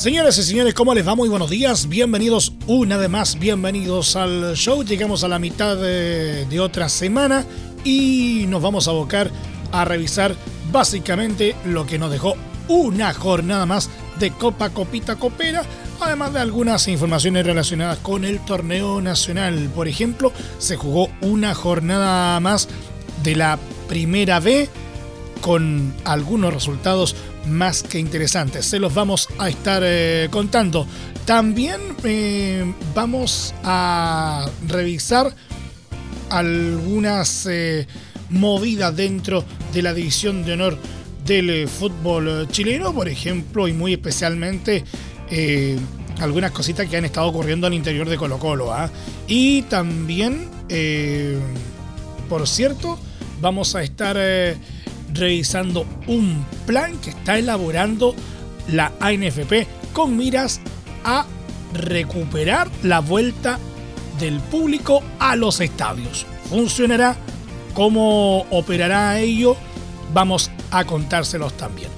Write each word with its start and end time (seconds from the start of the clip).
Señoras 0.00 0.38
y 0.38 0.44
señores, 0.44 0.72
¿cómo 0.72 0.94
les 0.94 1.06
va? 1.06 1.14
Muy 1.14 1.28
buenos 1.28 1.50
días. 1.50 1.86
Bienvenidos 1.86 2.54
una 2.66 2.96
vez 2.96 3.10
más, 3.10 3.38
bienvenidos 3.38 4.16
al 4.16 4.56
show. 4.56 4.82
Llegamos 4.82 5.24
a 5.24 5.28
la 5.28 5.38
mitad 5.38 5.76
de, 5.76 6.46
de, 6.46 6.58
otra 6.58 6.88
semana 6.88 7.44
y 7.84 8.46
nos 8.48 8.62
vamos 8.62 8.88
a 8.88 8.92
abocar 8.92 9.30
a 9.72 9.84
revisar 9.84 10.34
básicamente 10.72 11.54
lo 11.66 11.84
que 11.84 11.98
nos 11.98 12.10
dejó 12.10 12.34
una 12.68 13.12
jornada 13.12 13.66
más 13.66 13.90
de 14.18 14.30
Copa 14.30 14.70
Copita 14.70 15.16
Copera, 15.16 15.64
además 16.00 16.32
de 16.32 16.40
algunas 16.40 16.88
informaciones 16.88 17.44
relacionadas 17.44 17.98
con 17.98 18.24
el 18.24 18.42
torneo 18.42 19.02
nacional. 19.02 19.68
Por 19.74 19.86
ejemplo, 19.86 20.32
se 20.56 20.78
jugó 20.78 21.10
una 21.20 21.54
jornada 21.54 22.40
más 22.40 22.68
de 23.22 23.36
la 23.36 23.58
primera 23.86 24.40
B 24.40 24.66
con 25.40 25.94
algunos 26.04 26.52
resultados 26.52 27.16
más 27.46 27.82
que 27.82 27.98
interesantes. 27.98 28.66
Se 28.66 28.78
los 28.78 28.94
vamos 28.94 29.28
a 29.38 29.48
estar 29.48 29.82
eh, 29.84 30.28
contando. 30.30 30.86
También 31.24 31.80
eh, 32.04 32.72
vamos 32.94 33.54
a 33.64 34.48
revisar 34.66 35.34
algunas 36.28 37.46
eh, 37.46 37.86
movidas 38.30 38.94
dentro 38.94 39.44
de 39.72 39.82
la 39.82 39.94
división 39.94 40.44
de 40.44 40.52
honor 40.52 40.78
del 41.24 41.68
fútbol 41.68 42.48
chileno, 42.50 42.92
por 42.92 43.08
ejemplo, 43.08 43.68
y 43.68 43.72
muy 43.72 43.92
especialmente 43.92 44.84
algunas 46.18 46.50
cositas 46.50 46.88
que 46.88 46.96
han 46.96 47.04
estado 47.04 47.28
ocurriendo 47.28 47.68
al 47.68 47.74
interior 47.74 48.08
de 48.08 48.16
Colo 48.16 48.38
Colo. 48.38 48.72
¿ah? 48.72 48.90
Y 49.28 49.62
también, 49.62 50.48
por 52.28 52.48
cierto, 52.48 52.98
vamos 53.40 53.76
a 53.76 53.82
estar 53.84 54.16
revisando 55.12 55.86
un 56.06 56.44
plan 56.66 56.98
que 56.98 57.10
está 57.10 57.38
elaborando 57.38 58.14
la 58.68 58.92
ANFP 59.00 59.66
con 59.92 60.16
miras 60.16 60.60
a 61.04 61.26
recuperar 61.74 62.68
la 62.82 63.00
vuelta 63.00 63.58
del 64.18 64.38
público 64.40 65.02
a 65.18 65.36
los 65.36 65.60
estadios. 65.60 66.26
¿Funcionará? 66.48 67.16
¿Cómo 67.74 68.46
operará 68.50 69.18
ello? 69.18 69.56
Vamos 70.12 70.50
a 70.70 70.84
contárselos 70.84 71.56
también. 71.56 71.88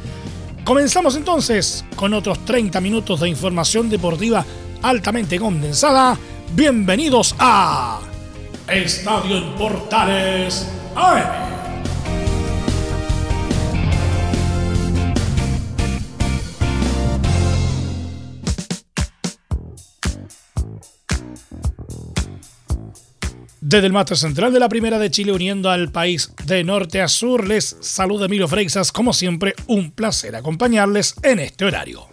Comenzamos 0.65 1.17
entonces 1.17 1.85
con 1.97 2.15
otros 2.15 2.45
30 2.45 2.81
minutos 2.81 3.21
de 3.21 3.29
información 3.29 3.91
deportiva 3.91 4.45
altamente 4.83 5.39
condensada. 5.39 6.17
Bienvenidos 6.55 7.35
a 7.39 8.01
Estadio 8.69 9.39
en 9.39 9.55
Portales. 9.55 10.69
Desde 23.73 23.87
el 23.87 23.95
máster 23.95 24.19
central 24.19 24.53
de 24.53 24.61
la 24.61 24.69
Primera 24.69 24.99
de 24.99 25.11
Chile, 25.11 25.33
uniendo 25.33 25.71
al 25.71 25.91
país 25.91 26.31
de 26.45 26.63
norte 26.63 27.01
a 27.01 27.09
sur, 27.09 27.49
les 27.49 27.79
saluda 27.81 28.27
Emilio 28.27 28.47
Freixas. 28.47 28.93
Como 28.93 29.15
siempre, 29.15 29.55
un 29.67 29.93
placer 29.93 30.37
acompañarles 30.37 31.15
en 31.23 31.39
este 31.39 31.65
horario. 31.65 32.07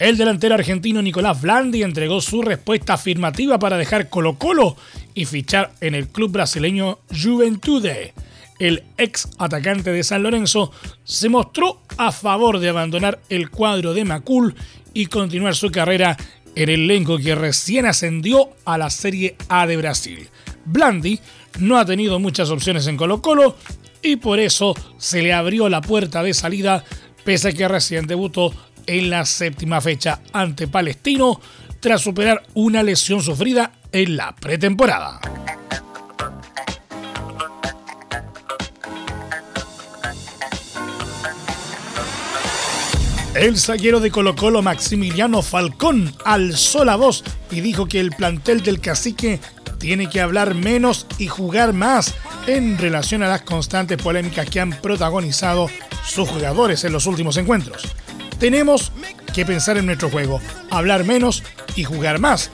El 0.00 0.16
delantero 0.16 0.56
argentino 0.56 1.00
Nicolás 1.00 1.40
Blandi 1.40 1.84
entregó 1.84 2.20
su 2.20 2.42
respuesta 2.42 2.94
afirmativa 2.94 3.56
para 3.60 3.78
dejar 3.78 4.08
Colo 4.08 4.36
Colo 4.36 4.76
y 5.14 5.26
fichar 5.26 5.70
en 5.80 5.94
el 5.94 6.08
club 6.08 6.32
brasileño 6.32 6.98
Juventude. 7.08 8.12
El 8.58 8.82
ex 8.98 9.28
atacante 9.38 9.92
de 9.92 10.02
San 10.02 10.24
Lorenzo 10.24 10.72
se 11.04 11.28
mostró 11.28 11.82
a 11.98 12.10
favor 12.10 12.58
de 12.58 12.70
abandonar 12.70 13.20
el 13.28 13.48
cuadro 13.50 13.94
de 13.94 14.04
Macul 14.04 14.56
y 14.92 15.06
continuar 15.06 15.54
su 15.54 15.70
carrera 15.70 16.16
en 16.56 16.68
el 16.68 16.90
elenco 16.90 17.16
que 17.18 17.36
recién 17.36 17.86
ascendió 17.86 18.48
a 18.64 18.76
la 18.76 18.90
Serie 18.90 19.36
A 19.48 19.68
de 19.68 19.76
Brasil. 19.76 20.28
Blandi 20.66 21.18
no 21.60 21.78
ha 21.78 21.84
tenido 21.84 22.18
muchas 22.18 22.50
opciones 22.50 22.86
en 22.86 22.96
Colo 22.96 23.22
Colo 23.22 23.56
y 24.02 24.16
por 24.16 24.38
eso 24.38 24.74
se 24.98 25.22
le 25.22 25.32
abrió 25.32 25.68
la 25.68 25.80
puerta 25.80 26.22
de 26.22 26.34
salida 26.34 26.84
pese 27.24 27.48
a 27.48 27.52
que 27.52 27.66
recién 27.66 28.06
debutó 28.06 28.52
en 28.86 29.10
la 29.10 29.24
séptima 29.24 29.80
fecha 29.80 30.20
ante 30.32 30.68
Palestino 30.68 31.40
tras 31.80 32.02
superar 32.02 32.42
una 32.54 32.82
lesión 32.82 33.22
sufrida 33.22 33.72
en 33.92 34.16
la 34.16 34.34
pretemporada. 34.34 35.20
El 43.34 43.58
zaguero 43.58 44.00
de 44.00 44.10
Colo 44.10 44.34
Colo 44.34 44.62
Maximiliano 44.62 45.42
Falcón 45.42 46.14
alzó 46.24 46.86
la 46.86 46.96
voz 46.96 47.22
y 47.50 47.60
dijo 47.60 47.86
que 47.86 48.00
el 48.00 48.10
plantel 48.12 48.62
del 48.62 48.80
cacique 48.80 49.40
tiene 49.86 50.08
que 50.08 50.20
hablar 50.20 50.56
menos 50.56 51.06
y 51.16 51.28
jugar 51.28 51.72
más 51.72 52.12
en 52.48 52.76
relación 52.76 53.22
a 53.22 53.28
las 53.28 53.42
constantes 53.42 53.96
polémicas 53.96 54.50
que 54.50 54.58
han 54.58 54.72
protagonizado 54.72 55.70
sus 56.04 56.28
jugadores 56.28 56.82
en 56.82 56.92
los 56.92 57.06
últimos 57.06 57.36
encuentros. 57.36 57.86
Tenemos 58.40 58.90
que 59.32 59.46
pensar 59.46 59.78
en 59.78 59.86
nuestro 59.86 60.10
juego, 60.10 60.40
hablar 60.72 61.04
menos 61.04 61.44
y 61.76 61.84
jugar 61.84 62.18
más. 62.18 62.50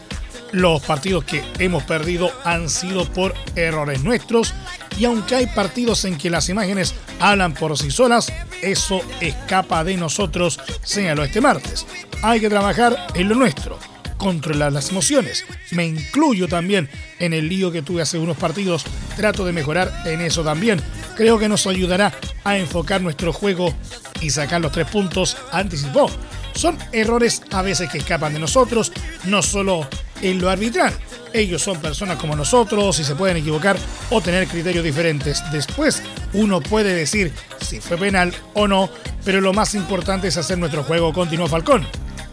Los 0.51 0.83
partidos 0.83 1.25
que 1.25 1.43
hemos 1.59 1.85
perdido 1.85 2.31
han 2.45 2.69
sido 2.69 3.07
por 3.07 3.33
errores 3.57 4.03
nuestros 4.03 4.53
y 4.99 5.07
aunque 5.07 5.37
hay 5.37 5.47
partidos 5.47 6.05
en 6.05 6.19
que 6.19 6.29
las 6.29 6.51
imágenes 6.51 6.95
hablan 7.19 7.55
por 7.55 7.79
sí 7.79 7.91
solas, 7.91 8.31
eso 8.61 9.01
escapa 9.23 9.85
de 9.85 9.97
nosotros, 9.97 10.61
señaló 10.83 11.25
este 11.25 11.41
martes. 11.41 11.87
Hay 12.21 12.41
que 12.41 12.51
trabajar 12.51 13.07
en 13.15 13.31
lo 13.31 13.37
nuestro 13.37 13.79
controlar 14.23 14.73
las 14.73 14.91
emociones. 14.91 15.45
Me 15.73 15.85
incluyo 15.85 16.47
también 16.47 16.89
en 17.19 17.33
el 17.35 17.49
lío 17.49 17.73
que 17.73 17.83
tuve 17.83 18.03
hace 18.03 18.19
unos 18.19 18.37
partidos. 18.37 18.85
Trato 19.17 19.45
de 19.45 19.53
mejorar 19.53 19.93
en 20.07 20.21
eso 20.21 20.45
también. 20.45 20.81
Creo 21.17 21.39
que 21.39 21.49
nos 21.49 21.67
ayudará 21.67 22.15
a 22.45 22.57
enfocar 22.57 23.03
nuestro 23.03 23.33
juego 23.33 23.75
y 24.21 24.31
sacar 24.31 24.61
los 24.61 24.73
tres 24.73 24.87
puntos, 24.87 25.37
anticipó. 25.51 26.09
Son 26.55 26.79
errores 26.93 27.43
a 27.51 27.63
veces 27.63 27.91
que 27.91 27.99
escapan 27.99 28.33
de 28.33 28.39
nosotros, 28.39 28.93
no 29.25 29.43
solo 29.43 29.89
en 30.23 30.41
lo 30.41 30.49
arbitral. 30.49 30.95
Ellos 31.33 31.63
son 31.63 31.81
personas 31.81 32.19
como 32.19 32.37
nosotros 32.37 33.01
y 33.01 33.05
se 33.05 33.17
pueden 33.17 33.39
equivocar 33.39 33.77
o 34.11 34.21
tener 34.21 34.47
criterios 34.47 34.85
diferentes. 34.85 35.43
Después 35.51 36.03
uno 36.35 36.61
puede 36.61 36.95
decir 36.95 37.33
si 37.61 37.81
fue 37.81 37.97
penal 37.97 38.33
o 38.55 38.69
no, 38.69 38.89
pero 39.25 39.41
lo 39.41 39.53
más 39.53 39.75
importante 39.75 40.29
es 40.29 40.37
hacer 40.37 40.59
nuestro 40.59 40.85
juego, 40.85 41.13
continuó 41.13 41.49
Falcón. 41.49 41.87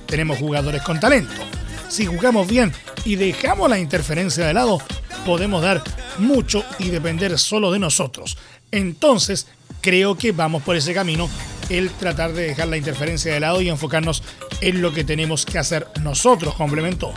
Tenemos 0.05 0.37
jugadores 0.37 0.81
con 0.83 0.99
talento 0.99 1.58
si 1.89 2.05
jugamos 2.05 2.47
bien 2.47 2.71
y 3.03 3.15
dejamos 3.15 3.69
la 3.69 3.79
interferencia 3.79 4.45
de 4.45 4.53
lado, 4.53 4.79
podemos 5.25 5.61
dar 5.61 5.83
mucho 6.17 6.63
y 6.77 6.89
depender 6.89 7.37
solo 7.37 7.71
de 7.71 7.79
nosotros. 7.79 8.37
Entonces, 8.71 9.47
creo 9.81 10.17
que 10.17 10.31
vamos 10.31 10.63
por 10.63 10.75
ese 10.75 10.93
camino, 10.93 11.29
el 11.69 11.89
tratar 11.91 12.33
de 12.33 12.43
dejar 12.43 12.67
la 12.67 12.77
interferencia 12.77 13.33
de 13.33 13.39
lado 13.39 13.61
y 13.61 13.69
enfocarnos 13.69 14.23
en 14.61 14.81
lo 14.81 14.93
que 14.93 15.03
tenemos 15.03 15.45
que 15.45 15.57
hacer 15.57 15.87
nosotros, 16.01 16.55
complementó. 16.55 17.13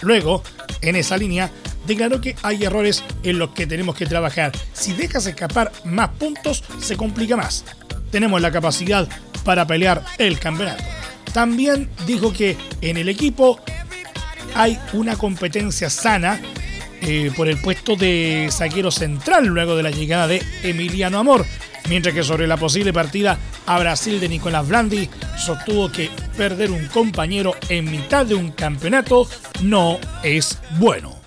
Luego, 0.00 0.42
en 0.80 0.96
esa 0.96 1.16
línea, 1.16 1.50
declaró 1.86 2.20
que 2.20 2.36
hay 2.42 2.64
errores 2.64 3.04
en 3.22 3.38
los 3.38 3.50
que 3.50 3.66
tenemos 3.66 3.94
que 3.94 4.06
trabajar. 4.06 4.52
Si 4.72 4.92
dejas 4.92 5.26
escapar 5.26 5.72
más 5.84 6.10
puntos, 6.10 6.64
se 6.80 6.96
complica 6.96 7.36
más. 7.36 7.64
Tenemos 8.10 8.40
la 8.40 8.50
capacidad 8.50 9.08
para 9.44 9.66
pelear 9.66 10.04
el 10.18 10.38
campeonato. 10.38 10.84
También 11.32 11.88
dijo 12.06 12.32
que 12.32 12.56
en 12.80 12.96
el 12.96 13.08
equipo 13.08 13.60
hay 14.54 14.78
una 14.92 15.16
competencia 15.16 15.90
sana 15.90 16.40
eh, 17.00 17.32
por 17.36 17.48
el 17.48 17.56
puesto 17.58 17.96
de 17.96 18.48
saquero 18.50 18.90
central 18.90 19.46
luego 19.46 19.76
de 19.76 19.82
la 19.82 19.90
llegada 19.90 20.28
de 20.28 20.42
Emiliano 20.62 21.18
Amor. 21.18 21.44
Mientras 21.88 22.14
que 22.14 22.22
sobre 22.22 22.46
la 22.46 22.56
posible 22.56 22.92
partida 22.92 23.38
a 23.66 23.78
Brasil 23.78 24.20
de 24.20 24.28
Nicolás 24.28 24.68
Blandi 24.68 25.08
sostuvo 25.36 25.90
que 25.90 26.10
perder 26.36 26.70
un 26.70 26.86
compañero 26.86 27.56
en 27.68 27.90
mitad 27.90 28.24
de 28.24 28.36
un 28.36 28.52
campeonato 28.52 29.28
no 29.62 29.98
es 30.22 30.58
bueno. 30.78 31.20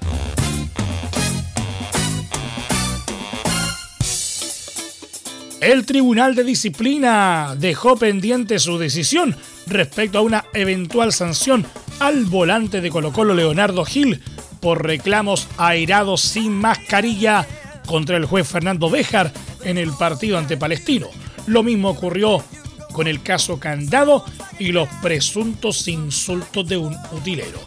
El 5.59 5.85
Tribunal 5.85 6.35
de 6.35 6.43
Disciplina 6.43 7.55
dejó 7.57 7.97
pendiente 7.97 8.59
su 8.59 8.77
decisión 8.77 9.35
respecto 9.67 10.19
a 10.19 10.21
una 10.21 10.45
eventual 10.53 11.11
sanción 11.11 11.65
al 11.99 12.25
volante 12.25 12.81
de 12.81 12.89
Colo 12.89 13.11
Colo 13.11 13.33
Leonardo 13.33 13.85
Gil 13.85 14.21
por 14.59 14.85
reclamos 14.85 15.47
airados 15.57 16.21
sin 16.21 16.53
mascarilla 16.53 17.45
contra 17.85 18.17
el 18.17 18.25
juez 18.25 18.47
Fernando 18.47 18.89
Béjar 18.89 19.31
en 19.63 19.77
el 19.77 19.91
partido 19.93 20.37
ante 20.37 20.57
Palestino. 20.57 21.07
Lo 21.47 21.63
mismo 21.63 21.89
ocurrió 21.89 22.43
con 22.91 23.07
el 23.07 23.21
caso 23.21 23.59
Candado 23.59 24.25
y 24.57 24.71
los 24.71 24.87
presuntos 25.01 25.87
insultos 25.87 26.67
de 26.67 26.77
un 26.77 26.95
utilero. 27.11 27.59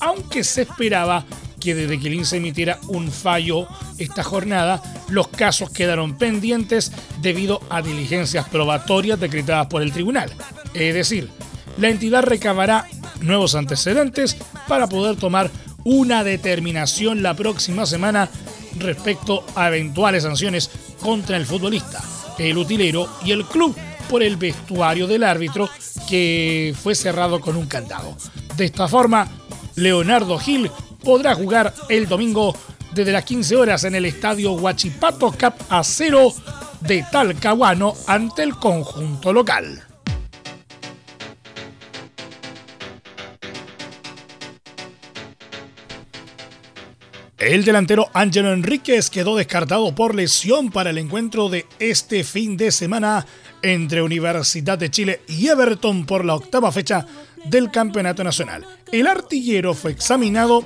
Aunque 0.00 0.44
se 0.44 0.62
esperaba 0.62 1.24
que 1.60 1.74
desde 1.74 2.00
que 2.00 2.08
el 2.08 2.14
INSE 2.14 2.38
emitiera 2.38 2.78
un 2.88 3.10
fallo 3.10 3.68
esta 3.98 4.24
jornada, 4.24 4.82
los 5.08 5.28
casos 5.28 5.70
quedaron 5.70 6.18
pendientes 6.18 6.90
debido 7.20 7.60
a 7.70 7.82
diligencias 7.82 8.48
probatorias 8.48 9.20
decretadas 9.20 9.68
por 9.68 9.82
el 9.82 9.92
tribunal. 9.92 10.32
Es 10.74 10.94
decir, 10.94 11.30
la 11.78 11.88
entidad 11.88 12.24
recabará 12.24 12.86
nuevos 13.22 13.54
antecedentes 13.54 14.36
para 14.68 14.86
poder 14.86 15.16
tomar 15.16 15.50
una 15.84 16.24
determinación 16.24 17.22
la 17.22 17.34
próxima 17.34 17.86
semana 17.86 18.28
respecto 18.78 19.44
a 19.54 19.68
eventuales 19.68 20.22
sanciones 20.22 20.70
contra 21.00 21.36
el 21.36 21.46
futbolista, 21.46 22.02
el 22.38 22.56
utilero 22.56 23.08
y 23.24 23.32
el 23.32 23.44
club 23.44 23.76
por 24.08 24.22
el 24.22 24.36
vestuario 24.36 25.06
del 25.06 25.24
árbitro 25.24 25.68
que 26.08 26.74
fue 26.80 26.94
cerrado 26.94 27.40
con 27.40 27.56
un 27.56 27.66
candado. 27.66 28.16
De 28.56 28.66
esta 28.66 28.88
forma, 28.88 29.28
Leonardo 29.76 30.38
Gil 30.38 30.70
podrá 31.02 31.34
jugar 31.34 31.74
el 31.88 32.06
domingo 32.08 32.54
desde 32.92 33.12
las 33.12 33.24
15 33.24 33.56
horas 33.56 33.84
en 33.84 33.94
el 33.94 34.04
estadio 34.04 34.52
Huachipato 34.52 35.32
Cap 35.32 35.58
Acero 35.70 36.32
de 36.80 37.04
Talcahuano 37.10 37.94
ante 38.06 38.42
el 38.42 38.54
conjunto 38.56 39.32
local. 39.32 39.91
El 47.42 47.64
delantero 47.64 48.08
Ángelo 48.14 48.52
Enríquez 48.52 49.10
quedó 49.10 49.34
descartado 49.34 49.92
por 49.96 50.14
lesión 50.14 50.70
para 50.70 50.90
el 50.90 50.98
encuentro 50.98 51.48
de 51.48 51.66
este 51.80 52.22
fin 52.22 52.56
de 52.56 52.70
semana 52.70 53.26
entre 53.62 54.00
Universidad 54.00 54.78
de 54.78 54.92
Chile 54.92 55.22
y 55.26 55.48
Everton 55.48 56.06
por 56.06 56.24
la 56.24 56.36
octava 56.36 56.70
fecha 56.70 57.04
del 57.46 57.72
Campeonato 57.72 58.22
Nacional. 58.22 58.64
El 58.92 59.08
artillero 59.08 59.74
fue 59.74 59.90
examinado 59.90 60.64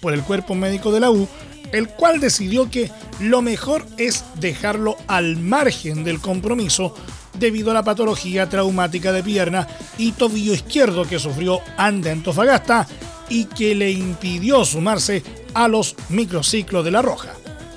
por 0.00 0.14
el 0.14 0.22
cuerpo 0.22 0.54
médico 0.54 0.90
de 0.92 1.00
la 1.00 1.10
U, 1.10 1.28
el 1.72 1.88
cual 1.88 2.20
decidió 2.20 2.70
que 2.70 2.90
lo 3.20 3.42
mejor 3.42 3.84
es 3.98 4.24
dejarlo 4.40 4.96
al 5.06 5.36
margen 5.36 6.04
del 6.04 6.20
compromiso 6.20 6.96
debido 7.38 7.70
a 7.70 7.74
la 7.74 7.84
patología 7.84 8.48
traumática 8.48 9.12
de 9.12 9.22
pierna 9.22 9.68
y 9.98 10.12
tobillo 10.12 10.54
izquierdo 10.54 11.04
que 11.04 11.18
sufrió 11.18 11.60
ante 11.76 12.10
Antofagasta 12.10 12.88
y 13.28 13.44
que 13.44 13.74
le 13.74 13.90
impidió 13.90 14.64
sumarse 14.64 15.43
a 15.54 15.68
los 15.68 15.96
microciclos 16.08 16.84
de 16.84 16.90
La 16.90 17.02
Roja. 17.02 17.30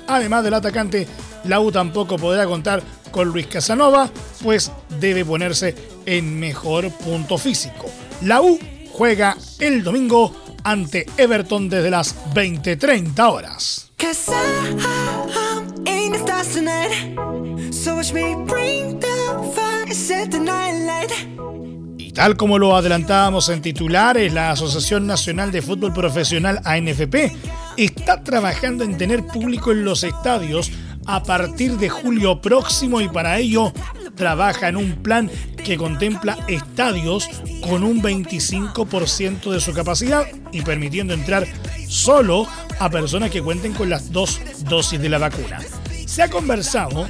Además 0.06 0.44
del 0.44 0.54
atacante, 0.54 1.06
la 1.44 1.60
U 1.60 1.70
tampoco 1.70 2.16
podrá 2.16 2.46
contar 2.46 2.82
con 3.10 3.28
Luis 3.28 3.46
Casanova, 3.46 4.10
pues 4.42 4.70
debe 5.00 5.24
ponerse 5.24 5.74
en 6.06 6.38
mejor 6.38 6.90
punto 6.90 7.38
físico. 7.38 7.90
La 8.22 8.42
U 8.42 8.58
juega 8.92 9.36
el 9.58 9.82
domingo 9.82 10.34
ante 10.64 11.06
Everton 11.16 11.68
desde 11.68 11.90
las 11.90 12.14
20:30 12.34 13.30
horas. 13.30 13.90
Tal 22.14 22.36
como 22.36 22.58
lo 22.58 22.74
adelantábamos 22.74 23.48
en 23.48 23.62
titulares, 23.62 24.32
la 24.32 24.50
Asociación 24.50 25.06
Nacional 25.06 25.52
de 25.52 25.62
Fútbol 25.62 25.92
Profesional 25.92 26.60
ANFP 26.64 27.30
está 27.84 28.24
trabajando 28.24 28.82
en 28.82 28.98
tener 28.98 29.24
público 29.26 29.70
en 29.70 29.84
los 29.84 30.02
estadios 30.02 30.72
a 31.06 31.22
partir 31.22 31.78
de 31.78 31.88
julio 31.88 32.40
próximo 32.40 33.00
y 33.00 33.08
para 33.08 33.38
ello 33.38 33.72
trabaja 34.16 34.68
en 34.68 34.76
un 34.76 34.96
plan 34.96 35.30
que 35.64 35.76
contempla 35.76 36.36
estadios 36.48 37.28
con 37.62 37.84
un 37.84 38.02
25% 38.02 39.52
de 39.52 39.60
su 39.60 39.72
capacidad 39.72 40.26
y 40.52 40.62
permitiendo 40.62 41.14
entrar 41.14 41.46
solo 41.88 42.48
a 42.80 42.90
personas 42.90 43.30
que 43.30 43.42
cuenten 43.42 43.72
con 43.74 43.88
las 43.88 44.10
dos 44.12 44.40
dosis 44.68 45.00
de 45.00 45.08
la 45.08 45.18
vacuna. 45.18 45.60
Se 46.06 46.22
ha 46.22 46.28
conversado 46.28 47.08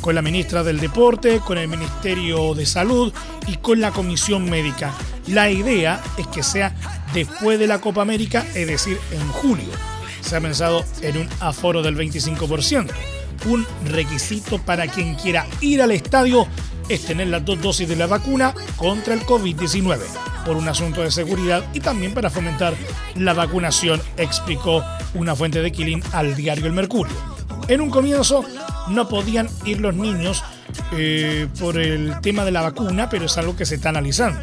con 0.00 0.14
la 0.14 0.22
ministra 0.22 0.62
del 0.62 0.80
Deporte, 0.80 1.40
con 1.40 1.58
el 1.58 1.68
Ministerio 1.68 2.54
de 2.54 2.64
Salud 2.64 3.12
y 3.46 3.56
con 3.56 3.80
la 3.80 3.90
Comisión 3.90 4.48
Médica. 4.48 4.94
La 5.26 5.50
idea 5.50 6.02
es 6.16 6.26
que 6.28 6.42
sea 6.42 6.74
después 7.12 7.58
de 7.58 7.66
la 7.66 7.80
Copa 7.80 8.00
América, 8.00 8.46
es 8.54 8.66
decir, 8.66 8.98
en 9.12 9.28
julio. 9.28 9.97
Se 10.28 10.36
ha 10.36 10.42
pensado 10.42 10.84
en 11.00 11.16
un 11.16 11.28
aforo 11.40 11.80
del 11.80 11.96
25%. 11.96 12.90
Un 13.46 13.66
requisito 13.86 14.58
para 14.58 14.86
quien 14.86 15.14
quiera 15.14 15.46
ir 15.62 15.80
al 15.80 15.90
estadio 15.90 16.46
es 16.90 17.06
tener 17.06 17.28
las 17.28 17.46
dos 17.46 17.62
dosis 17.62 17.88
de 17.88 17.96
la 17.96 18.06
vacuna 18.06 18.52
contra 18.76 19.14
el 19.14 19.22
COVID-19, 19.22 20.00
por 20.44 20.58
un 20.58 20.68
asunto 20.68 21.00
de 21.00 21.10
seguridad 21.10 21.64
y 21.72 21.80
también 21.80 22.12
para 22.12 22.28
fomentar 22.28 22.74
la 23.14 23.32
vacunación, 23.32 24.02
explicó 24.18 24.84
una 25.14 25.34
fuente 25.34 25.62
de 25.62 25.72
Quilín 25.72 26.02
al 26.12 26.36
diario 26.36 26.66
El 26.66 26.74
Mercurio. 26.74 27.16
En 27.66 27.80
un 27.80 27.88
comienzo 27.88 28.44
no 28.88 29.08
podían 29.08 29.48
ir 29.64 29.80
los 29.80 29.94
niños 29.94 30.44
eh, 30.92 31.48
por 31.58 31.78
el 31.78 32.20
tema 32.20 32.44
de 32.44 32.50
la 32.50 32.60
vacuna, 32.60 33.08
pero 33.08 33.24
es 33.24 33.38
algo 33.38 33.56
que 33.56 33.64
se 33.64 33.76
está 33.76 33.88
analizando. 33.88 34.40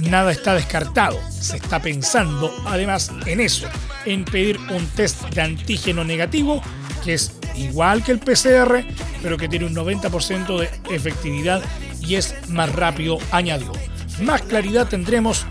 Nada 0.00 0.32
está 0.32 0.54
descartado, 0.54 1.18
se 1.30 1.56
está 1.56 1.80
pensando 1.80 2.52
además 2.66 3.12
en 3.26 3.40
eso, 3.40 3.68
en 4.04 4.24
pedir 4.24 4.58
un 4.70 4.86
test 4.88 5.22
de 5.30 5.40
antígeno 5.40 6.04
negativo, 6.04 6.60
que 7.04 7.14
es 7.14 7.32
igual 7.54 8.02
que 8.02 8.12
el 8.12 8.18
PCR, 8.18 8.84
pero 9.22 9.36
que 9.36 9.48
tiene 9.48 9.66
un 9.66 9.74
90% 9.74 10.58
de 10.58 10.94
efectividad 10.94 11.62
y 12.00 12.16
es 12.16 12.34
más 12.48 12.72
rápido, 12.72 13.18
añadió. 13.30 13.72
Más 14.20 14.42
claridad 14.42 14.88
tendremos 14.88 15.46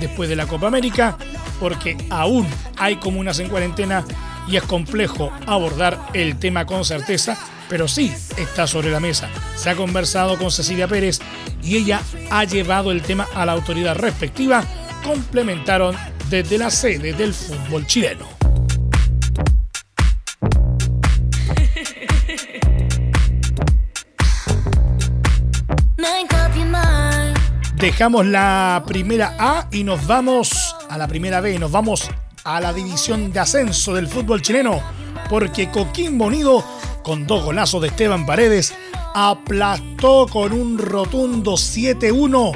después 0.00 0.28
de 0.28 0.36
la 0.36 0.46
Copa 0.46 0.68
América, 0.68 1.16
porque 1.60 1.96
aún 2.10 2.46
hay 2.76 2.96
comunas 2.96 3.38
en 3.38 3.48
cuarentena 3.48 4.04
y 4.46 4.56
es 4.56 4.62
complejo 4.62 5.32
abordar 5.46 5.98
el 6.14 6.38
tema 6.38 6.66
con 6.66 6.84
certeza, 6.84 7.38
pero 7.68 7.88
sí 7.88 8.12
está 8.36 8.66
sobre 8.66 8.90
la 8.90 9.00
mesa. 9.00 9.28
Se 9.56 9.70
ha 9.70 9.76
conversado 9.76 10.38
con 10.38 10.50
Cecilia 10.50 10.88
Pérez 10.88 11.20
y 11.62 11.76
ella 11.76 12.00
ha 12.30 12.44
llevado 12.44 12.92
el 12.92 13.02
tema 13.02 13.26
a 13.34 13.44
la 13.46 13.52
autoridad 13.52 13.96
respectiva, 13.96 14.64
complementaron 15.04 15.96
desde 16.30 16.58
la 16.58 16.70
sede 16.70 17.12
del 17.12 17.34
fútbol 17.34 17.86
chileno. 17.86 18.38
Dejamos 27.78 28.26
la 28.26 28.82
primera 28.88 29.36
A 29.38 29.68
y 29.70 29.84
nos 29.84 30.04
vamos 30.04 30.74
a 30.90 30.98
la 30.98 31.06
primera 31.06 31.40
B, 31.40 31.60
nos 31.60 31.70
vamos 31.70 32.10
a 32.42 32.60
la 32.60 32.72
división 32.72 33.32
de 33.32 33.38
ascenso 33.38 33.94
del 33.94 34.08
fútbol 34.08 34.42
chileno, 34.42 34.82
porque 35.30 35.70
Coquimbo 35.70 36.26
Unido, 36.26 36.64
con 37.08 37.26
dos 37.26 37.42
golazos 37.42 37.80
de 37.80 37.88
Esteban 37.88 38.26
Paredes, 38.26 38.74
aplastó 39.14 40.26
con 40.26 40.52
un 40.52 40.76
rotundo 40.76 41.52
7-1 41.54 42.52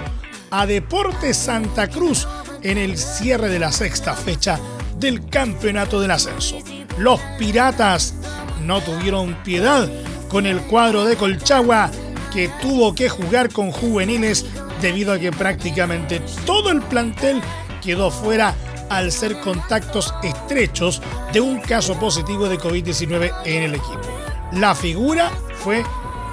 a 0.50 0.66
Deportes 0.66 1.38
Santa 1.38 1.88
Cruz 1.88 2.28
en 2.62 2.76
el 2.76 2.98
cierre 2.98 3.48
de 3.48 3.58
la 3.58 3.72
sexta 3.72 4.14
fecha 4.14 4.60
del 4.98 5.26
campeonato 5.30 6.02
del 6.02 6.10
ascenso. 6.10 6.58
Los 6.98 7.18
Piratas 7.38 8.14
no 8.62 8.82
tuvieron 8.82 9.42
piedad 9.42 9.88
con 10.28 10.44
el 10.44 10.60
cuadro 10.60 11.06
de 11.06 11.16
Colchagua 11.16 11.90
que 12.30 12.50
tuvo 12.60 12.94
que 12.94 13.08
jugar 13.08 13.50
con 13.50 13.72
juveniles 13.72 14.44
debido 14.82 15.14
a 15.14 15.18
que 15.18 15.32
prácticamente 15.32 16.20
todo 16.44 16.68
el 16.68 16.82
plantel 16.82 17.40
quedó 17.82 18.10
fuera 18.10 18.54
al 18.90 19.12
ser 19.12 19.40
contactos 19.40 20.12
estrechos 20.22 21.00
de 21.32 21.40
un 21.40 21.58
caso 21.58 21.98
positivo 21.98 22.50
de 22.50 22.58
COVID-19 22.58 23.32
en 23.46 23.62
el 23.62 23.76
equipo. 23.76 24.31
La 24.52 24.74
figura 24.74 25.30
fue 25.54 25.82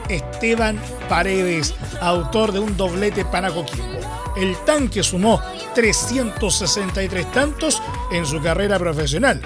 Esteban 0.10 0.78
Paredes, 1.08 1.74
autor 2.02 2.52
de 2.52 2.60
un 2.60 2.76
doblete 2.76 3.24
para 3.24 3.50
Coquimbo. 3.50 4.00
El 4.36 4.58
tanque 4.66 5.04
sumó 5.04 5.42
363 5.74 7.32
tantos 7.32 7.82
en 8.12 8.26
su 8.26 8.42
carrera 8.42 8.78
profesional, 8.78 9.42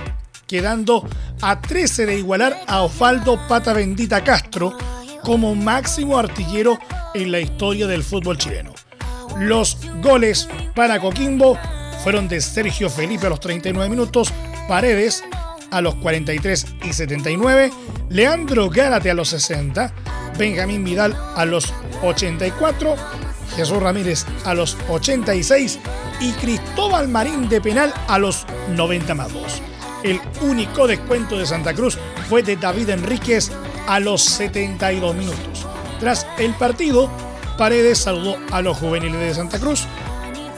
quedando 0.47 1.07
a 1.41 1.61
13 1.61 2.07
de 2.07 2.17
igualar 2.17 2.61
a 2.67 2.81
Osvaldo 2.81 3.39
Pata 3.47 3.73
Bendita 3.73 4.23
Castro 4.23 4.75
como 5.23 5.53
máximo 5.53 6.17
artillero 6.17 6.79
en 7.13 7.31
la 7.31 7.39
historia 7.39 7.85
del 7.85 8.03
fútbol 8.03 8.39
chileno. 8.39 8.73
Los 9.37 9.77
goles 10.01 10.49
para 10.75 10.99
Coquimbo 10.99 11.59
fueron 12.03 12.27
de 12.27 12.41
Sergio 12.41 12.89
Felipe 12.89 13.27
a 13.27 13.29
los 13.29 13.39
39 13.39 13.89
minutos, 13.89 14.33
Paredes 14.67 15.23
a 15.73 15.81
los 15.81 15.95
43 15.95 16.67
y 16.85 16.93
79, 16.93 17.71
Leandro 18.09 18.69
Gárate 18.69 19.11
a 19.11 19.13
los 19.13 19.29
60, 19.29 19.93
Benjamín 20.37 20.83
Vidal 20.83 21.17
a 21.35 21.45
los 21.45 21.73
84 22.03 22.95
Jesús 23.55 23.81
Ramírez 23.81 24.25
a 24.45 24.53
los 24.53 24.77
86 24.89 25.79
y 26.19 26.31
Cristóbal 26.33 27.07
Marín 27.07 27.49
de 27.49 27.61
penal 27.61 27.93
a 28.07 28.17
los 28.17 28.45
90 28.75 29.13
más 29.15 29.31
2. 29.33 29.61
El 30.03 30.19
único 30.41 30.87
descuento 30.87 31.37
de 31.37 31.45
Santa 31.45 31.73
Cruz 31.73 31.97
fue 32.29 32.43
de 32.43 32.55
David 32.55 32.89
Enríquez 32.89 33.51
a 33.87 33.99
los 33.99 34.23
72 34.23 35.15
minutos. 35.15 35.65
Tras 35.99 36.27
el 36.37 36.53
partido, 36.55 37.09
Paredes 37.57 37.99
saludó 37.99 38.37
a 38.51 38.61
los 38.61 38.77
juveniles 38.77 39.19
de 39.19 39.33
Santa 39.33 39.59
Cruz 39.59 39.87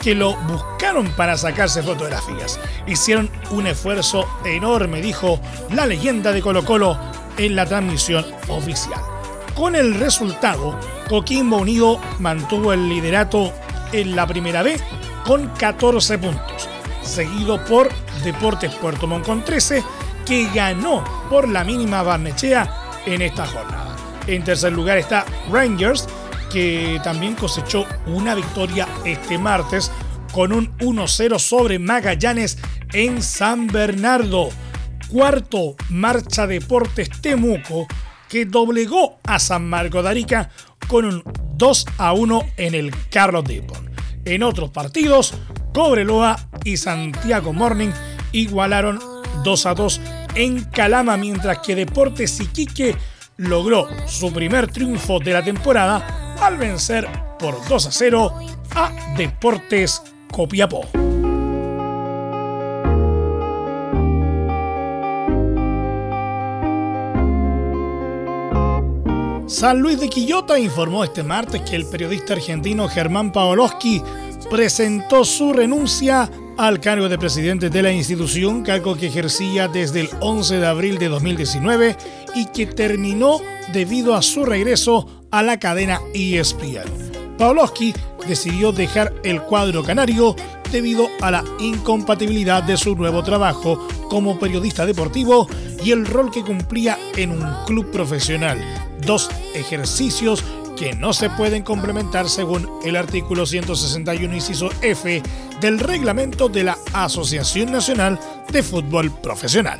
que 0.05 0.13
lo 0.13 0.35
buscaron 0.35 1.07
para 1.13 1.35
sacarse 1.35 1.81
fotografías. 1.81 2.59
Hicieron 2.85 3.27
un 3.49 3.65
esfuerzo 3.65 4.29
enorme, 4.45 5.01
dijo 5.01 5.39
la 5.73 5.87
leyenda 5.87 6.31
de 6.31 6.43
Colo 6.43 6.63
Colo 6.63 6.95
en 7.39 7.55
la 7.55 7.65
transmisión 7.65 8.23
oficial. 8.47 9.01
Con 9.55 9.75
el 9.75 9.95
resultado, 9.95 10.79
Coquimbo 11.09 11.57
Unido 11.57 11.99
mantuvo 12.19 12.71
el 12.71 12.87
liderato 12.87 13.51
en 13.93 14.15
la 14.15 14.27
primera 14.27 14.61
B 14.61 14.79
con 15.25 15.47
14 15.57 16.19
puntos, 16.19 16.69
seguido 17.01 17.65
por 17.65 17.89
Deportes 18.23 18.75
Puerto 18.75 19.07
Montt 19.07 19.25
con 19.25 19.43
13, 19.43 19.83
que 20.23 20.47
ganó 20.53 21.03
por 21.31 21.49
la 21.49 21.63
mínima 21.63 22.03
Barnechea 22.03 22.71
en 23.07 23.23
esta 23.23 23.47
jornada. 23.47 23.95
En 24.27 24.43
tercer 24.43 24.71
lugar 24.71 24.99
está 24.99 25.25
Rangers, 25.51 26.07
que 26.55 27.01
también 27.03 27.35
cosechó 27.35 27.85
una 28.07 28.33
victoria 28.33 28.87
este 29.03 29.37
martes 29.37 29.91
con 30.31 30.53
un 30.53 30.71
1-0 30.77 31.37
sobre 31.37 31.79
Magallanes 31.79 32.57
en 32.93 33.21
San 33.21 33.67
Bernardo. 33.67 34.47
Cuarto, 35.09 35.75
Marcha 35.89 36.47
Deportes 36.47 37.09
Temuco, 37.19 37.87
que 38.29 38.45
doblegó 38.45 39.19
a 39.25 39.37
San 39.37 39.69
Marco 39.69 40.01
de 40.01 40.07
Arica 40.07 40.49
con 40.87 41.03
un 41.03 41.23
2 41.57 41.85
1 42.15 42.41
en 42.55 42.73
el 42.73 42.91
Carlos 43.09 43.43
Depon. 43.43 43.91
En 44.23 44.41
otros 44.41 44.69
partidos, 44.69 45.33
Cobreloa 45.73 46.37
y 46.63 46.77
Santiago 46.77 47.51
Morning 47.51 47.91
igualaron 48.31 49.01
2 49.43 49.65
a 49.65 49.73
2 49.73 50.01
en 50.35 50.63
Calama, 50.63 51.17
mientras 51.17 51.57
que 51.57 51.75
Deportes 51.75 52.39
Iquique 52.39 52.95
logró 53.35 53.89
su 54.07 54.31
primer 54.31 54.71
triunfo 54.71 55.19
de 55.19 55.33
la 55.33 55.43
temporada 55.43 56.21
al 56.41 56.57
vencer 56.57 57.07
por 57.39 57.55
2 57.67 57.87
a 57.87 57.91
0 57.91 58.33
a 58.75 58.91
Deportes 59.17 60.01
Copiapó. 60.31 60.85
San 69.47 69.79
Luis 69.79 69.99
de 69.99 70.09
Quillota 70.09 70.59
informó 70.59 71.03
este 71.03 71.23
martes 71.23 71.61
que 71.61 71.75
el 71.75 71.85
periodista 71.85 72.33
argentino 72.33 72.89
Germán 72.89 73.31
Paoloski 73.31 74.01
presentó 74.49 75.23
su 75.23 75.53
renuncia 75.53 76.29
al 76.57 76.79
cargo 76.79 77.09
de 77.09 77.17
presidente 77.17 77.69
de 77.69 77.81
la 77.81 77.91
institución, 77.91 78.63
cargo 78.63 78.95
que 78.95 79.07
ejercía 79.07 79.67
desde 79.67 80.01
el 80.01 80.09
11 80.19 80.59
de 80.59 80.67
abril 80.67 80.97
de 80.97 81.09
2019 81.09 81.95
y 82.35 82.45
que 82.47 82.65
terminó 82.65 83.39
debido 83.73 84.15
a 84.15 84.21
su 84.21 84.45
regreso 84.45 85.07
a 85.31 85.43
la 85.43 85.59
cadena 85.59 85.99
ESPN. 86.13 87.05
Pawlowski 87.37 87.93
decidió 88.27 88.71
dejar 88.71 89.13
el 89.23 89.41
cuadro 89.41 89.83
canario 89.83 90.35
debido 90.71 91.07
a 91.21 91.31
la 91.31 91.43
incompatibilidad 91.59 92.63
de 92.63 92.77
su 92.77 92.95
nuevo 92.95 93.23
trabajo 93.23 93.87
como 94.09 94.39
periodista 94.39 94.85
deportivo 94.85 95.47
y 95.83 95.91
el 95.91 96.05
rol 96.05 96.31
que 96.31 96.43
cumplía 96.43 96.97
en 97.15 97.31
un 97.31 97.45
club 97.65 97.91
profesional, 97.91 98.59
dos 99.05 99.29
ejercicios 99.53 100.43
que 100.75 100.93
no 100.93 101.13
se 101.13 101.29
pueden 101.29 101.63
complementar 101.63 102.27
según 102.29 102.69
el 102.83 102.95
artículo 102.95 103.45
161 103.45 104.33
inciso 104.33 104.69
F 104.81 105.21
del 105.61 105.79
reglamento 105.79 106.49
de 106.49 106.63
la 106.63 106.77
Asociación 106.93 107.71
Nacional 107.71 108.19
de 108.51 108.61
Fútbol 108.61 109.11
Profesional. 109.21 109.79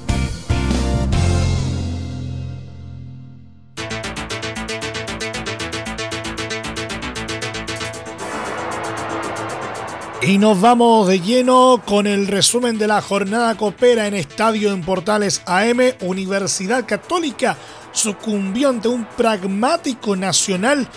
Y 10.23 10.37
nos 10.37 10.61
vamos 10.61 11.07
de 11.07 11.19
lleno 11.19 11.81
con 11.83 12.05
el 12.05 12.27
resumen 12.27 12.77
de 12.77 12.85
la 12.85 13.01
jornada 13.01 13.57
copera 13.57 14.05
en 14.05 14.13
Estadio 14.13 14.71
en 14.71 14.83
Portales 14.83 15.41
AM. 15.47 15.79
Universidad 16.01 16.85
Católica 16.85 17.57
sucumbió 17.91 18.69
ante 18.69 18.87
un 18.87 19.05
pragmático 19.17 20.15
nacional 20.15 20.87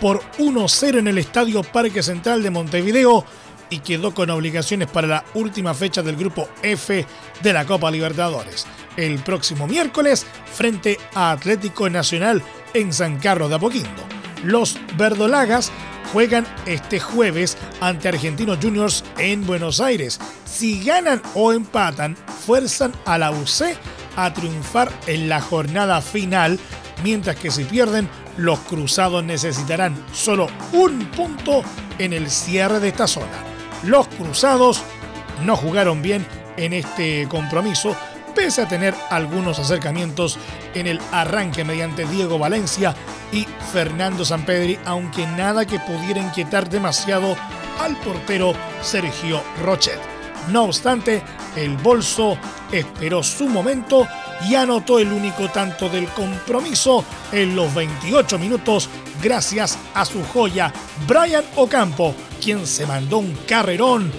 por 0.00 0.20
1-0 0.38 0.98
en 0.98 1.08
el 1.08 1.18
Estadio 1.18 1.64
Parque 1.64 2.00
Central 2.00 2.44
de 2.44 2.50
Montevideo 2.50 3.24
y 3.70 3.80
quedó 3.80 4.14
con 4.14 4.30
obligaciones 4.30 4.88
para 4.88 5.08
la 5.08 5.24
última 5.34 5.74
fecha 5.74 6.02
del 6.02 6.14
grupo 6.14 6.48
F 6.62 7.04
de 7.42 7.52
la 7.52 7.66
Copa 7.66 7.90
Libertadores. 7.90 8.68
El 8.96 9.18
próximo 9.18 9.66
miércoles 9.66 10.24
frente 10.52 10.96
a 11.14 11.32
Atlético 11.32 11.90
Nacional 11.90 12.40
en 12.72 12.92
San 12.92 13.18
Carlos 13.18 13.48
de 13.48 13.56
Apoquindo. 13.56 14.19
Los 14.42 14.78
verdolagas 14.96 15.70
juegan 16.12 16.46
este 16.66 16.98
jueves 16.98 17.56
ante 17.80 18.08
Argentinos 18.08 18.58
Juniors 18.60 19.04
en 19.18 19.46
Buenos 19.46 19.80
Aires. 19.80 20.18
Si 20.44 20.82
ganan 20.82 21.22
o 21.34 21.52
empatan, 21.52 22.16
fuerzan 22.46 22.92
a 23.04 23.18
la 23.18 23.30
UC 23.30 23.76
a 24.16 24.32
triunfar 24.32 24.90
en 25.06 25.28
la 25.28 25.40
jornada 25.40 26.00
final, 26.00 26.58
mientras 27.02 27.36
que 27.36 27.50
si 27.50 27.64
pierden, 27.64 28.08
los 28.36 28.58
cruzados 28.60 29.22
necesitarán 29.22 29.94
solo 30.12 30.48
un 30.72 31.06
punto 31.06 31.62
en 31.98 32.12
el 32.12 32.30
cierre 32.30 32.80
de 32.80 32.88
esta 32.88 33.06
zona. 33.06 33.44
Los 33.84 34.08
cruzados 34.08 34.82
no 35.44 35.56
jugaron 35.56 36.02
bien 36.02 36.26
en 36.56 36.72
este 36.72 37.26
compromiso, 37.28 37.96
pese 38.30 38.62
a 38.62 38.68
tener 38.68 38.94
algunos 39.10 39.58
acercamientos 39.58 40.38
en 40.74 40.86
el 40.86 41.00
arranque 41.12 41.64
mediante 41.64 42.06
Diego 42.06 42.38
Valencia 42.38 42.94
y 43.32 43.46
Fernando 43.72 44.24
Sampedri, 44.24 44.78
aunque 44.84 45.26
nada 45.26 45.64
que 45.64 45.78
pudiera 45.80 46.20
inquietar 46.20 46.68
demasiado 46.68 47.36
al 47.80 47.96
portero 48.00 48.52
Sergio 48.82 49.42
Rochet. 49.62 49.98
No 50.48 50.64
obstante, 50.64 51.22
el 51.56 51.76
bolso 51.76 52.38
esperó 52.72 53.22
su 53.22 53.48
momento 53.48 54.06
y 54.48 54.54
anotó 54.54 54.98
el 54.98 55.12
único 55.12 55.48
tanto 55.48 55.88
del 55.88 56.08
compromiso 56.08 57.04
en 57.30 57.54
los 57.54 57.74
28 57.74 58.38
minutos 58.38 58.88
gracias 59.22 59.78
a 59.94 60.04
su 60.04 60.24
joya 60.24 60.72
Brian 61.06 61.44
Ocampo, 61.56 62.14
quien 62.42 62.66
se 62.66 62.86
mandó 62.86 63.18
un 63.18 63.34
carrerón 63.46 64.10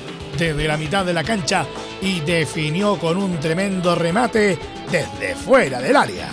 desde 0.42 0.68
la 0.68 0.76
mitad 0.76 1.06
de 1.06 1.14
la 1.14 1.24
cancha 1.24 1.68
y 2.02 2.20
definió 2.22 2.98
con 2.98 3.16
un 3.16 3.40
tremendo 3.40 3.94
remate 3.94 4.58
desde 4.90 5.36
fuera 5.36 5.80
del 5.80 5.96
área. 5.96 6.30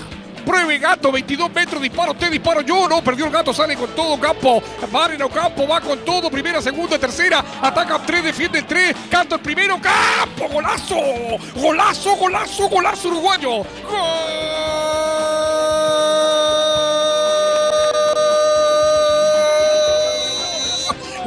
Pruebe 0.47 0.79
Gato, 0.79 1.13
22 1.13 1.53
metros, 1.53 1.83
disparo 1.83 2.13
usted, 2.13 2.31
disparo 2.31 2.63
yo, 2.63 2.89
no, 2.89 3.05
perdió 3.05 3.27
el 3.27 3.31
Gato, 3.31 3.53
sale 3.53 3.77
con 3.77 3.91
todo 3.91 4.19
campo, 4.19 4.63
Marino 4.91 5.29
Campo 5.29 5.69
va 5.69 5.83
con 5.83 5.99
todo, 6.07 6.31
primera, 6.31 6.63
segunda, 6.63 6.99
tercera, 6.99 7.45
ataca 7.61 8.01
3, 8.07 8.25
defiende 8.25 8.61
el 8.61 8.65
3, 8.65 8.97
Canto 9.11 9.35
el 9.35 9.43
primero, 9.43 9.79
Campo, 9.79 10.49
golazo, 10.51 10.97
golazo, 11.55 12.17
golazo, 12.17 12.69
golazo 12.69 13.09
uruguayo, 13.09 13.57
gol 13.59 13.65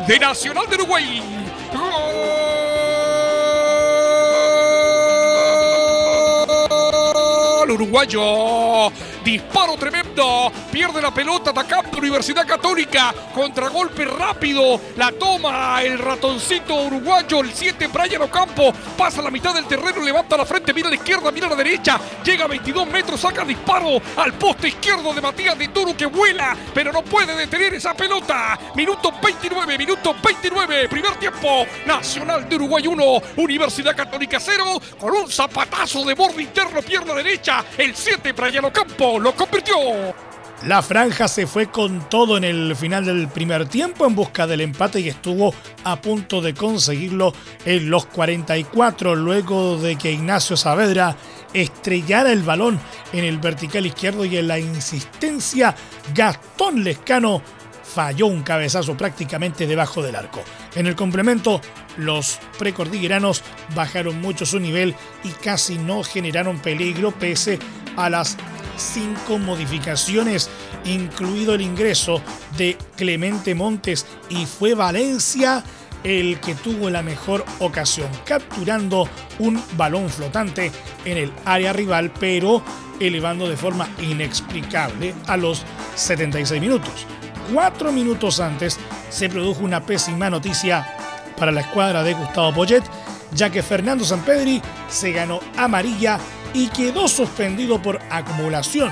de 0.07 0.17
Nacional 0.17 0.65
de 0.67 0.75
Uruguay. 0.77 1.40
Uruguayo. 7.71 8.91
Disparo 9.23 9.77
tremendo. 9.77 10.51
Pierde 10.71 10.99
la 10.99 11.13
pelota 11.13 11.51
atacando 11.51 11.99
Universidad 11.99 12.45
Católica. 12.47 13.13
Contragolpe 13.35 14.05
rápido. 14.05 14.81
La 14.97 15.11
toma 15.11 15.79
el 15.83 15.99
ratoncito 15.99 16.73
uruguayo. 16.73 17.41
El 17.41 17.53
7 17.53 17.87
Brian 17.87 18.23
Ocampo. 18.23 18.73
Pasa 18.97 19.21
la 19.21 19.29
mitad 19.29 19.53
del 19.53 19.67
terreno. 19.67 20.01
Levanta 20.03 20.35
la 20.35 20.45
frente. 20.45 20.73
Mira 20.73 20.87
a 20.87 20.89
la 20.89 20.95
izquierda. 20.95 21.31
Mira 21.31 21.45
a 21.45 21.49
la 21.51 21.55
derecha. 21.55 21.99
Llega 22.23 22.45
a 22.45 22.47
22 22.47 22.87
metros. 22.87 23.19
Saca 23.19 23.45
disparo 23.45 24.01
al 24.17 24.33
poste 24.33 24.69
izquierdo 24.69 25.13
de 25.13 25.21
Matías 25.21 25.57
de 25.57 25.67
Toro 25.67 25.95
que 25.95 26.07
vuela. 26.07 26.57
Pero 26.73 26.91
no 26.91 27.03
puede 27.03 27.35
detener 27.35 27.75
esa 27.75 27.93
pelota. 27.93 28.57
Minuto 28.75 29.13
29. 29.21 29.77
Minuto 29.77 30.15
29. 30.23 30.89
Primer 30.89 31.15
tiempo. 31.17 31.67
Nacional 31.85 32.49
de 32.49 32.55
Uruguay 32.55 32.87
1. 32.87 33.21
Universidad 33.37 33.95
Católica 33.95 34.39
0. 34.39 34.81
Con 34.99 35.13
un 35.13 35.31
zapatazo 35.31 36.03
de 36.05 36.15
borde 36.15 36.41
interno. 36.41 36.81
Pierna 36.81 37.13
derecha. 37.13 37.63
El 37.77 37.95
7 37.95 38.31
Brian 38.31 38.65
Ocampo 38.65 39.10
lo 39.19 39.35
convirtió. 39.35 39.75
La 40.65 40.83
franja 40.83 41.27
se 41.27 41.47
fue 41.47 41.71
con 41.71 42.07
todo 42.07 42.37
en 42.37 42.43
el 42.43 42.75
final 42.75 43.05
del 43.05 43.27
primer 43.27 43.67
tiempo 43.67 44.05
en 44.05 44.13
busca 44.13 44.45
del 44.45 44.61
empate 44.61 44.99
y 44.99 45.09
estuvo 45.09 45.55
a 45.83 45.99
punto 45.99 46.39
de 46.39 46.53
conseguirlo 46.53 47.33
en 47.65 47.89
los 47.89 48.05
44 48.05 49.15
luego 49.15 49.77
de 49.77 49.95
que 49.95 50.11
Ignacio 50.11 50.55
Saavedra 50.55 51.15
estrellara 51.51 52.31
el 52.31 52.43
balón 52.43 52.79
en 53.11 53.25
el 53.25 53.39
vertical 53.39 53.87
izquierdo 53.87 54.23
y 54.23 54.37
en 54.37 54.47
la 54.47 54.59
insistencia 54.59 55.75
Gastón 56.13 56.83
Lescano 56.83 57.41
falló 57.91 58.27
un 58.27 58.43
cabezazo 58.43 58.95
prácticamente 58.95 59.65
debajo 59.65 60.03
del 60.03 60.15
arco. 60.15 60.43
En 60.75 60.85
el 60.85 60.95
complemento, 60.95 61.59
los 61.97 62.39
precordilleranos 62.59 63.43
bajaron 63.75 64.21
mucho 64.21 64.45
su 64.45 64.59
nivel 64.59 64.95
y 65.23 65.29
casi 65.29 65.79
no 65.79 66.03
generaron 66.03 66.59
peligro 66.59 67.11
pese 67.11 67.59
a 67.97 68.09
las 68.09 68.37
cinco 68.81 69.37
modificaciones, 69.37 70.49
incluido 70.85 71.53
el 71.53 71.61
ingreso 71.61 72.21
de 72.57 72.77
Clemente 72.95 73.55
Montes 73.55 74.05
y 74.29 74.45
fue 74.45 74.73
Valencia 74.73 75.63
el 76.03 76.39
que 76.39 76.55
tuvo 76.55 76.89
la 76.89 77.03
mejor 77.03 77.45
ocasión, 77.59 78.09
capturando 78.25 79.07
un 79.39 79.61
balón 79.77 80.09
flotante 80.09 80.71
en 81.05 81.17
el 81.17 81.33
área 81.45 81.73
rival, 81.73 82.11
pero 82.19 82.63
elevando 82.99 83.47
de 83.47 83.57
forma 83.57 83.87
inexplicable 83.99 85.13
a 85.27 85.37
los 85.37 85.63
76 85.95 86.59
minutos. 86.61 87.05
Cuatro 87.53 87.91
minutos 87.91 88.39
antes 88.39 88.79
se 89.09 89.29
produjo 89.29 89.63
una 89.63 89.85
pésima 89.85 90.29
noticia 90.29 90.87
para 91.37 91.51
la 91.51 91.61
escuadra 91.61 92.03
de 92.03 92.13
Gustavo 92.13 92.53
Poyet, 92.53 92.83
ya 93.33 93.49
que 93.49 93.63
Fernando 93.63 94.05
Sampedri 94.05 94.61
se 94.89 95.11
ganó 95.11 95.39
amarilla 95.57 96.19
y 96.53 96.67
quedó 96.69 97.07
suspendido 97.07 97.81
por 97.81 97.99
acumulación 98.09 98.91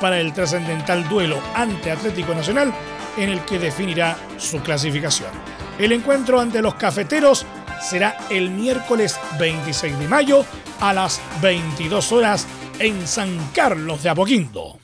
para 0.00 0.20
el 0.20 0.32
trascendental 0.32 1.08
duelo 1.08 1.40
ante 1.54 1.90
Atlético 1.90 2.34
Nacional 2.34 2.72
en 3.16 3.30
el 3.30 3.44
que 3.44 3.58
definirá 3.58 4.16
su 4.36 4.60
clasificación. 4.60 5.30
El 5.78 5.92
encuentro 5.92 6.40
ante 6.40 6.62
los 6.62 6.74
cafeteros 6.74 7.46
será 7.80 8.16
el 8.30 8.50
miércoles 8.50 9.18
26 9.38 9.98
de 9.98 10.08
mayo 10.08 10.44
a 10.80 10.92
las 10.92 11.20
22 11.40 12.12
horas 12.12 12.46
en 12.78 13.06
San 13.06 13.50
Carlos 13.52 14.02
de 14.02 14.10
Apoquindo. 14.10 14.78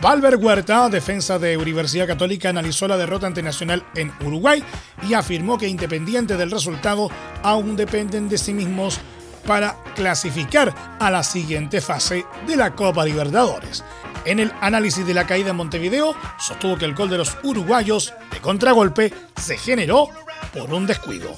Valver 0.00 0.36
Huerta, 0.36 0.88
defensa 0.88 1.40
de 1.40 1.56
Universidad 1.56 2.06
Católica, 2.06 2.48
analizó 2.48 2.86
la 2.86 2.96
derrota 2.96 3.26
ante 3.26 3.42
Nacional 3.42 3.84
en 3.96 4.12
Uruguay 4.24 4.62
y 5.08 5.14
afirmó 5.14 5.58
que 5.58 5.66
independiente 5.66 6.36
del 6.36 6.52
resultado, 6.52 7.10
aún 7.42 7.74
dependen 7.74 8.28
de 8.28 8.38
sí 8.38 8.54
mismos 8.54 9.00
para 9.44 9.74
clasificar 9.96 10.72
a 11.00 11.10
la 11.10 11.24
siguiente 11.24 11.80
fase 11.80 12.24
de 12.46 12.56
la 12.56 12.76
Copa 12.76 13.04
Libertadores. 13.04 13.84
En 14.24 14.38
el 14.38 14.52
análisis 14.60 15.04
de 15.04 15.14
la 15.14 15.26
caída 15.26 15.50
en 15.50 15.56
Montevideo, 15.56 16.14
sostuvo 16.38 16.78
que 16.78 16.84
el 16.84 16.94
gol 16.94 17.10
de 17.10 17.18
los 17.18 17.36
uruguayos 17.42 18.14
de 18.30 18.38
contragolpe 18.40 19.12
se 19.36 19.58
generó 19.58 20.10
por 20.54 20.72
un 20.72 20.86
descuido. 20.86 21.34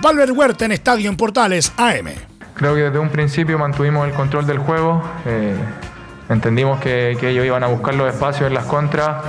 Valver 0.00 0.30
Huerta 0.30 0.66
en 0.66 0.72
Estadio 0.72 1.10
en 1.10 1.16
Portales 1.16 1.72
AM. 1.76 2.10
Creo 2.54 2.74
que 2.76 2.82
desde 2.82 3.00
un 3.00 3.10
principio 3.10 3.58
mantuvimos 3.58 4.06
el 4.06 4.14
control 4.14 4.46
del 4.46 4.58
juego. 4.58 5.02
Eh 5.24 5.56
Entendimos 6.28 6.80
que, 6.80 7.10
ellos 7.12 7.44
iban 7.44 7.62
a 7.62 7.68
buscar 7.68 7.94
los 7.94 8.12
espacios 8.12 8.48
en 8.48 8.54
las 8.54 8.64
contras. 8.64 9.24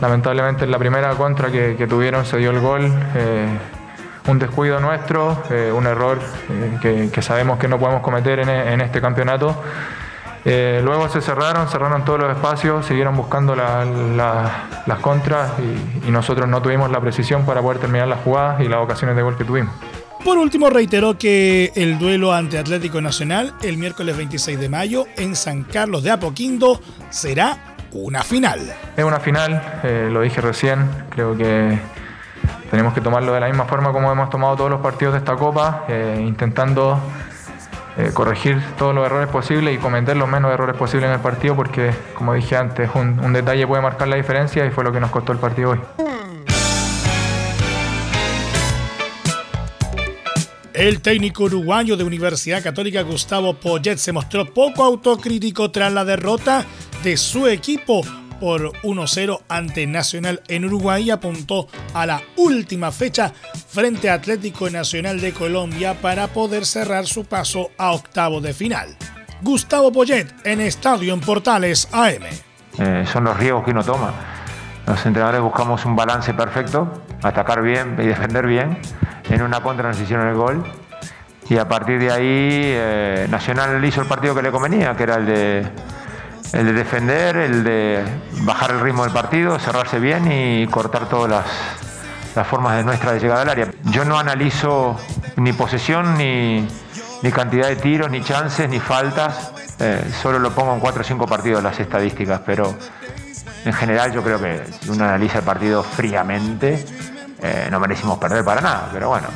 Lamentablemente 0.00 0.64
en 0.64 0.70
la 0.70 0.78
primera 0.78 1.10
contra 1.14 1.50
que, 1.50 1.86
tuvieron 1.88 2.24
se 2.24 2.38
dio 2.38 2.50
el 2.50 2.60
gol. 2.60 2.92
Eh, 3.14 3.46
un 4.28 4.38
descuido 4.38 4.78
nuestro, 4.80 5.42
eh, 5.50 5.72
un 5.74 5.86
error 5.86 6.18
eh, 6.50 7.10
que, 7.12 7.22
sabemos 7.22 7.58
que 7.58 7.66
no 7.68 7.78
podemos 7.78 8.02
cometer 8.02 8.38
en, 8.38 8.80
este 8.80 9.00
campeonato. 9.00 9.62
luego 10.44 11.08
se 11.08 11.20
cerraron, 11.20 11.68
cerraron 11.68 12.04
todos 12.04 12.20
los 12.20 12.30
espacios, 12.30 12.86
siguieron 12.86 13.16
buscando 13.16 13.54
las 13.56 14.98
contras 15.00 15.52
y, 15.58 16.08
y 16.08 16.10
nosotros 16.10 16.48
no 16.48 16.62
tuvimos 16.62 16.90
la 16.90 17.00
precisión 17.00 17.44
para 17.44 17.60
poder 17.60 17.78
terminar 17.78 18.08
las 18.08 18.20
jugadas 18.20 18.60
y 18.60 18.68
las 18.68 18.80
ocasiones 18.80 19.16
de 19.16 19.22
gol 19.22 19.36
que 19.36 19.44
tuvimos. 19.44 19.74
Por 20.24 20.38
último, 20.38 20.70
reiteró 20.70 21.18
que 21.18 21.72
el 21.74 21.98
duelo 21.98 22.32
ante 22.32 22.56
Atlético 22.56 23.00
Nacional 23.00 23.54
el 23.62 23.76
miércoles 23.76 24.16
26 24.16 24.58
de 24.58 24.68
mayo 24.68 25.06
en 25.16 25.34
San 25.34 25.64
Carlos 25.64 26.04
de 26.04 26.12
Apoquindo 26.12 26.80
será 27.10 27.76
una 27.90 28.22
final. 28.22 28.60
Es 28.96 29.04
una 29.04 29.18
final, 29.18 29.80
eh, 29.82 30.08
lo 30.12 30.20
dije 30.20 30.40
recién, 30.40 30.88
creo 31.10 31.36
que 31.36 31.76
tenemos 32.70 32.94
que 32.94 33.00
tomarlo 33.00 33.32
de 33.32 33.40
la 33.40 33.48
misma 33.48 33.64
forma 33.64 33.92
como 33.92 34.12
hemos 34.12 34.30
tomado 34.30 34.54
todos 34.54 34.70
los 34.70 34.80
partidos 34.80 35.14
de 35.14 35.18
esta 35.18 35.34
Copa, 35.34 35.86
eh, 35.88 36.22
intentando 36.24 37.00
eh, 37.98 38.12
corregir 38.14 38.62
todos 38.78 38.94
los 38.94 39.04
errores 39.04 39.28
posibles 39.28 39.74
y 39.74 39.78
cometer 39.78 40.16
los 40.16 40.28
menos 40.28 40.52
errores 40.52 40.76
posibles 40.76 41.08
en 41.08 41.14
el 41.14 41.20
partido 41.20 41.56
porque, 41.56 41.90
como 42.14 42.32
dije 42.32 42.56
antes, 42.56 42.88
un, 42.94 43.18
un 43.18 43.32
detalle 43.32 43.66
puede 43.66 43.82
marcar 43.82 44.06
la 44.06 44.16
diferencia 44.16 44.64
y 44.64 44.70
fue 44.70 44.84
lo 44.84 44.92
que 44.92 45.00
nos 45.00 45.10
costó 45.10 45.32
el 45.32 45.38
partido 45.38 45.70
hoy. 45.70 45.80
El 50.82 51.00
técnico 51.00 51.44
uruguayo 51.44 51.96
de 51.96 52.02
Universidad 52.02 52.60
Católica 52.60 53.02
Gustavo 53.02 53.54
Poyet 53.54 53.98
se 53.98 54.10
mostró 54.10 54.52
poco 54.52 54.82
autocrítico 54.82 55.70
tras 55.70 55.92
la 55.92 56.04
derrota 56.04 56.64
de 57.04 57.16
su 57.16 57.46
equipo 57.46 58.00
por 58.40 58.72
1-0 58.82 59.42
ante 59.48 59.86
Nacional 59.86 60.42
en 60.48 60.64
Uruguay 60.64 61.04
y 61.04 61.10
apuntó 61.12 61.68
a 61.94 62.04
la 62.04 62.20
última 62.36 62.90
fecha 62.90 63.32
frente 63.68 64.10
a 64.10 64.14
Atlético 64.14 64.70
Nacional 64.70 65.20
de 65.20 65.32
Colombia 65.32 65.94
para 66.02 66.26
poder 66.26 66.66
cerrar 66.66 67.06
su 67.06 67.26
paso 67.26 67.70
a 67.78 67.92
octavo 67.92 68.40
de 68.40 68.52
final. 68.52 68.88
Gustavo 69.40 69.92
Poyet 69.92 70.34
en 70.42 70.60
Estadio 70.60 71.14
en 71.14 71.20
Portales 71.20 71.88
AM. 71.92 72.24
Eh, 72.80 73.04
son 73.06 73.22
los 73.22 73.36
riesgos 73.36 73.64
que 73.64 73.70
uno 73.70 73.84
toma. 73.84 74.12
Los 74.88 75.06
entrenadores 75.06 75.42
buscamos 75.42 75.84
un 75.84 75.94
balance 75.94 76.34
perfecto, 76.34 77.04
atacar 77.22 77.62
bien 77.62 77.96
y 78.00 78.06
defender 78.06 78.48
bien 78.48 78.78
en 79.32 79.42
una 79.42 79.62
contra 79.62 79.88
nos 79.88 79.98
hicieron 79.98 80.28
el 80.28 80.34
gol 80.34 80.62
y 81.48 81.56
a 81.56 81.66
partir 81.66 81.98
de 81.98 82.12
ahí 82.12 82.60
eh, 82.64 83.26
Nacional 83.30 83.82
hizo 83.84 84.02
el 84.02 84.06
partido 84.06 84.34
que 84.34 84.42
le 84.42 84.50
convenía, 84.50 84.94
que 84.94 85.02
era 85.02 85.16
el 85.16 85.26
de, 85.26 85.66
el 86.52 86.66
de 86.66 86.72
defender, 86.72 87.36
el 87.36 87.64
de 87.64 88.04
bajar 88.42 88.72
el 88.72 88.80
ritmo 88.80 89.04
del 89.04 89.12
partido, 89.12 89.58
cerrarse 89.58 89.98
bien 89.98 90.30
y 90.30 90.66
cortar 90.66 91.08
todas 91.08 91.30
las, 91.30 91.46
las 92.36 92.46
formas 92.46 92.76
de 92.76 92.84
nuestra 92.84 93.12
de 93.12 93.20
llegada 93.20 93.42
al 93.42 93.48
área. 93.48 93.68
Yo 93.84 94.04
no 94.04 94.18
analizo 94.18 94.98
ni 95.36 95.52
posesión, 95.52 96.16
ni, 96.18 96.68
ni 97.22 97.32
cantidad 97.32 97.68
de 97.68 97.76
tiros, 97.76 98.10
ni 98.10 98.22
chances, 98.22 98.68
ni 98.68 98.80
faltas, 98.80 99.52
eh, 99.80 100.04
solo 100.22 100.38
lo 100.38 100.50
pongo 100.52 100.74
en 100.74 100.80
cuatro 100.80 101.00
o 101.00 101.04
cinco 101.04 101.26
partidos 101.26 101.62
las 101.62 101.80
estadísticas, 101.80 102.40
pero 102.44 102.74
en 103.64 103.72
general 103.72 104.12
yo 104.12 104.22
creo 104.22 104.38
que 104.38 104.62
uno 104.88 105.04
analiza 105.04 105.38
el 105.38 105.44
partido 105.44 105.82
fríamente, 105.82 106.84
eh, 107.42 107.68
no 107.70 107.80
merecimos 107.80 108.18
perder 108.18 108.44
para 108.44 108.60
nada, 108.60 108.88
pero 108.92 109.08
bueno, 109.08 109.26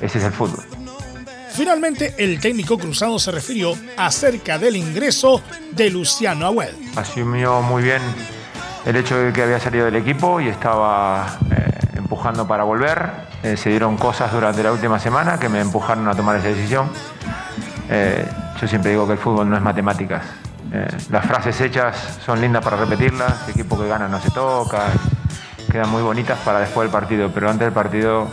ese 0.00 0.18
es 0.18 0.24
el 0.24 0.32
fútbol. 0.32 0.64
Finalmente, 1.50 2.14
el 2.18 2.38
técnico 2.40 2.76
cruzado 2.76 3.18
se 3.18 3.30
refirió 3.30 3.74
acerca 3.96 4.58
del 4.58 4.76
ingreso 4.76 5.40
de 5.70 5.88
Luciano 5.88 6.46
Agüed. 6.46 6.74
Asumió 6.96 7.62
muy 7.62 7.82
bien 7.82 8.02
el 8.84 8.96
hecho 8.96 9.16
de 9.16 9.32
que 9.32 9.42
había 9.42 9.58
salido 9.60 9.86
del 9.86 9.96
equipo 9.96 10.40
y 10.40 10.48
estaba 10.48 11.38
eh, 11.50 11.96
empujando 11.96 12.46
para 12.46 12.64
volver. 12.64 13.10
Eh, 13.42 13.56
se 13.56 13.70
dieron 13.70 13.96
cosas 13.96 14.30
durante 14.32 14.62
la 14.62 14.72
última 14.72 14.98
semana 14.98 15.38
que 15.38 15.48
me 15.48 15.60
empujaron 15.60 16.06
a 16.08 16.14
tomar 16.14 16.36
esa 16.36 16.48
decisión. 16.48 16.90
yo 18.60 18.68
siempre 18.68 18.90
digo 18.90 19.06
que 19.06 19.12
el 19.12 19.18
fútbol 19.18 19.48
no 19.48 19.56
es 19.56 19.62
matemáticas. 19.62 20.22
las 21.10 21.24
frases 21.24 21.58
hechas 21.60 22.18
son 22.26 22.40
lindas 22.40 22.62
para 22.62 22.76
repetirlas, 22.76 23.44
el 23.44 23.50
equipo 23.52 23.80
que 23.80 23.86
gana 23.86 24.08
no 24.08 24.20
se 24.20 24.30
toca, 24.30 24.88
quedan 25.70 25.90
muy 25.90 26.02
bonitas 26.02 26.38
para 26.40 26.60
después 26.60 26.86
del 26.86 26.92
partido, 26.92 27.30
pero 27.32 27.48
antes 27.48 27.66
del 27.66 27.74
partido 27.74 28.28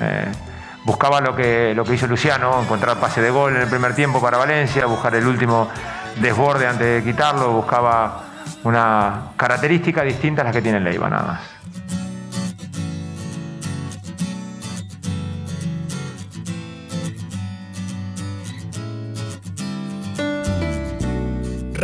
eh, 0.00 0.26
buscaba 0.84 1.20
lo 1.20 1.34
que, 1.34 1.74
lo 1.74 1.84
que 1.84 1.94
hizo 1.94 2.06
Luciano, 2.06 2.62
encontrar 2.62 2.98
pase 2.98 3.20
de 3.20 3.30
gol 3.30 3.56
en 3.56 3.62
el 3.62 3.68
primer 3.68 3.94
tiempo 3.94 4.20
para 4.20 4.38
Valencia, 4.38 4.86
buscar 4.86 5.14
el 5.14 5.26
último 5.26 5.68
desborde 6.20 6.66
antes 6.66 7.04
de 7.04 7.10
quitarlo, 7.10 7.52
buscaba 7.52 8.22
una 8.64 9.32
característica 9.36 10.02
distinta 10.02 10.42
a 10.42 10.44
las 10.44 10.54
que 10.54 10.62
tiene 10.62 10.80
Leiva, 10.80 11.08
nada 11.08 11.22
más. 11.24 11.55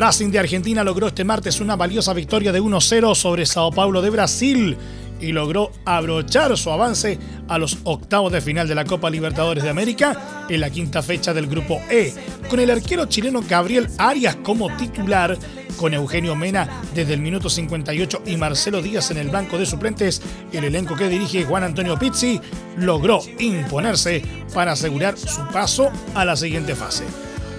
Racing 0.03 0.33
de 0.33 0.41
Argentina 0.41 0.83
logró 0.83 1.07
este 1.07 1.23
martes 1.23 1.61
una 1.61 1.77
valiosa 1.77 2.13
victoria 2.13 2.51
de 2.51 2.61
1-0 2.61 3.15
sobre 3.15 3.47
Sao 3.47 3.71
Paulo 3.71 4.03
de 4.03 4.11
Brasil 4.11 4.77
y 5.21 5.31
logró 5.31 5.71
abrochar 5.85 6.59
su 6.59 6.73
avance 6.73 7.21
a 7.47 7.57
los 7.57 7.79
octavos 7.85 8.33
de 8.33 8.41
final 8.41 8.67
de 8.67 8.75
la 8.75 8.85
Copa 8.85 9.09
Libertadores 9.11 9.63
de 9.63 9.71
América 9.71 10.47
en 10.49 10.61
la 10.61 10.71
quinta 10.71 11.05
fecha 11.05 11.33
del 11.33 11.47
Grupo 11.47 11.81
E, 11.89 12.13
con 12.51 12.59
el 12.59 12.73
arquero 12.73 13.07
chileno 13.07 13.45
Gabriel 13.49 13.89
Arias 13.97 14.35
como 14.43 14.77
titular 14.77 15.39
Con 15.77 15.95
Eugenio 15.95 16.35
Mena 16.35 16.83
desde 16.93 17.15
el 17.15 17.21
minuto 17.21 17.49
58 17.49 18.23
y 18.27 18.37
Marcelo 18.37 18.83
Díaz 18.83 19.13
en 19.13 19.19
el 19.19 19.29
banco 19.29 19.57
de 19.57 19.67
suplentes, 19.67 20.21
el 20.53 20.65
elenco 20.65 20.97
que 20.97 21.09
dirige 21.09 21.45
Juan 21.45 21.63
Antonio 21.63 21.97
Pizzi 21.97 22.41
logró 22.77 23.21
imponerse 23.39 24.21
para 24.53 24.73
asegurar 24.73 25.17
su 25.17 25.47
paso 25.53 25.93
a 26.17 26.25
la 26.25 26.35
siguiente 26.35 26.75
fase. 26.75 27.05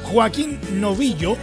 Joaquín 0.03 0.59
Novillo 0.73 1.37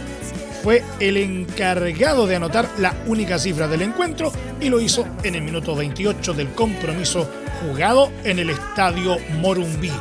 fue 0.63 0.83
el 0.99 1.17
encargado 1.17 2.27
de 2.27 2.35
anotar 2.35 2.69
la 2.77 2.95
única 3.07 3.39
cifra 3.39 3.67
del 3.67 3.81
encuentro 3.81 4.31
y 4.59 4.69
lo 4.69 4.79
hizo 4.79 5.05
en 5.23 5.35
el 5.35 5.41
minuto 5.41 5.75
28 5.75 6.33
del 6.33 6.49
compromiso 6.53 7.27
jugado 7.61 8.11
en 8.23 8.39
el 8.39 8.49
estadio 8.49 9.17
Morumbí. 9.39 9.91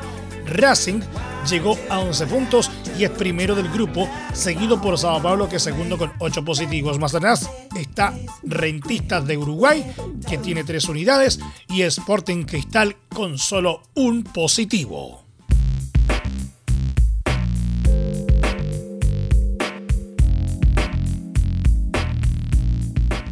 Racing 0.46 1.01
llegó 1.49 1.79
a 1.88 2.01
11 2.01 2.27
puntos 2.27 2.70
y 2.99 3.05
es 3.05 3.11
primero 3.11 3.55
del 3.55 3.70
grupo, 3.70 4.09
seguido 4.33 4.81
por 4.81 4.99
Sao 4.99 5.23
Paulo 5.23 5.49
que 5.49 5.57
es 5.57 5.62
segundo 5.62 5.96
con 5.96 6.12
8 6.18 6.44
positivos. 6.44 6.99
Más 6.99 7.14
atrás 7.14 7.49
está 7.77 8.14
Rentistas 8.42 9.27
de 9.27 9.37
Uruguay 9.37 9.85
que 10.29 10.38
tiene 10.38 10.64
3 10.64 10.88
unidades 10.88 11.40
y 11.68 11.83
Sporting 11.83 12.44
Cristal 12.44 12.96
con 13.14 13.38
solo 13.38 13.83
un 13.94 14.25
positivo. 14.25 15.19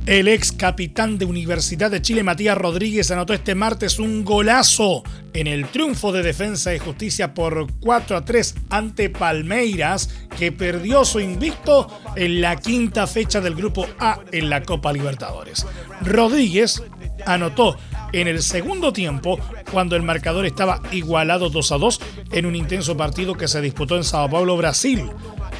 El 0.08 0.26
ex 0.26 0.52
capitán 0.52 1.18
de 1.18 1.26
Universidad 1.26 1.90
de 1.90 2.00
Chile, 2.00 2.22
Matías 2.22 2.56
Rodríguez, 2.56 3.10
anotó 3.10 3.34
este 3.34 3.54
martes 3.54 3.98
un 3.98 4.24
golazo 4.24 5.02
en 5.34 5.46
el 5.46 5.66
triunfo 5.66 6.12
de 6.12 6.22
Defensa 6.22 6.74
y 6.74 6.78
Justicia 6.78 7.34
por 7.34 7.66
4 7.80 8.16
a 8.16 8.24
3 8.24 8.54
ante 8.70 9.10
Palmeiras, 9.10 10.08
que 10.38 10.50
perdió 10.50 11.04
su 11.04 11.20
invicto 11.20 11.88
en 12.16 12.40
la 12.40 12.56
quinta 12.56 13.06
fecha 13.06 13.42
del 13.42 13.54
Grupo 13.54 13.86
A 13.98 14.20
en 14.32 14.48
la 14.48 14.62
Copa 14.62 14.94
Libertadores. 14.94 15.66
Rodríguez 16.00 16.82
anotó 17.26 17.76
en 18.14 18.28
el 18.28 18.42
segundo 18.42 18.94
tiempo, 18.94 19.38
cuando 19.70 19.94
el 19.94 20.04
marcador 20.04 20.46
estaba 20.46 20.80
igualado 20.90 21.50
2 21.50 21.72
a 21.72 21.76
2 21.76 22.00
en 22.32 22.46
un 22.46 22.56
intenso 22.56 22.96
partido 22.96 23.34
que 23.34 23.46
se 23.46 23.60
disputó 23.60 23.94
en 23.98 24.04
Sao 24.04 24.30
Paulo, 24.30 24.56
Brasil. 24.56 25.10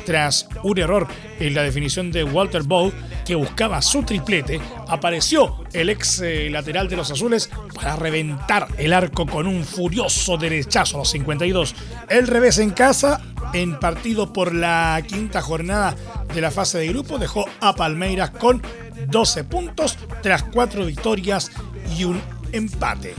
Tras 0.07 0.49
un 0.63 0.79
error 0.79 1.07
en 1.39 1.55
la 1.55 1.63
definición 1.63 2.11
de 2.11 2.25
Walter 2.25 2.63
Bow, 2.63 2.91
que 3.29 3.35
buscaba 3.35 3.83
su 3.83 4.05
triplete, 4.05 4.59
apareció 4.87 5.63
el 5.75 5.91
ex 5.91 6.21
eh, 6.21 6.49
lateral 6.49 6.89
de 6.89 6.97
los 6.97 7.11
azules 7.11 7.51
para 7.75 7.95
reventar 7.95 8.69
el 8.79 8.95
arco 8.95 9.27
con 9.27 9.47
un 9.47 9.65
furioso 9.65 10.39
derechazo 10.39 10.97
a 10.97 11.01
los 11.01 11.11
52. 11.11 11.75
El 12.09 12.27
revés 12.27 12.59
en 12.59 12.71
casa, 12.71 13.21
en 13.53 13.79
partido 13.79 14.33
por 14.33 14.55
la 14.55 15.03
quinta 15.07 15.43
jornada 15.43 15.95
de 16.33 16.41
la 16.41 16.51
fase 16.51 16.79
de 16.79 16.89
grupo, 16.89 17.19
dejó 17.19 17.45
a 17.61 17.75
Palmeiras 17.75 18.31
con 18.31 18.63
12 19.09 19.45
puntos 19.45 19.99
tras 20.23 20.45
cuatro 20.45 20.87
victorias 20.87 21.51
y 21.99 22.05
un 22.05 22.23
empate. 22.53 23.15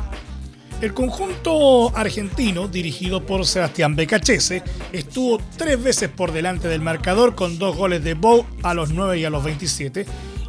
El 0.81 0.93
conjunto 0.93 1.95
argentino, 1.95 2.69
dirigido 2.69 3.25
por 3.25 3.45
Sebastián 3.45 3.97
Becachese, 3.97 4.63
estuvo 4.93 5.37
tres 5.57 5.83
veces 5.83 6.07
por 6.07 6.31
delante 6.31 6.69
del 6.69 6.79
marcador 6.79 7.35
con 7.35 7.59
dos 7.59 7.75
goles 7.75 8.01
de 8.01 8.13
Bow 8.13 8.45
a 8.63 8.73
los 8.73 8.91
9 8.91 9.19
y 9.19 9.25
a 9.25 9.29
los 9.29 9.43
27, 9.43 10.05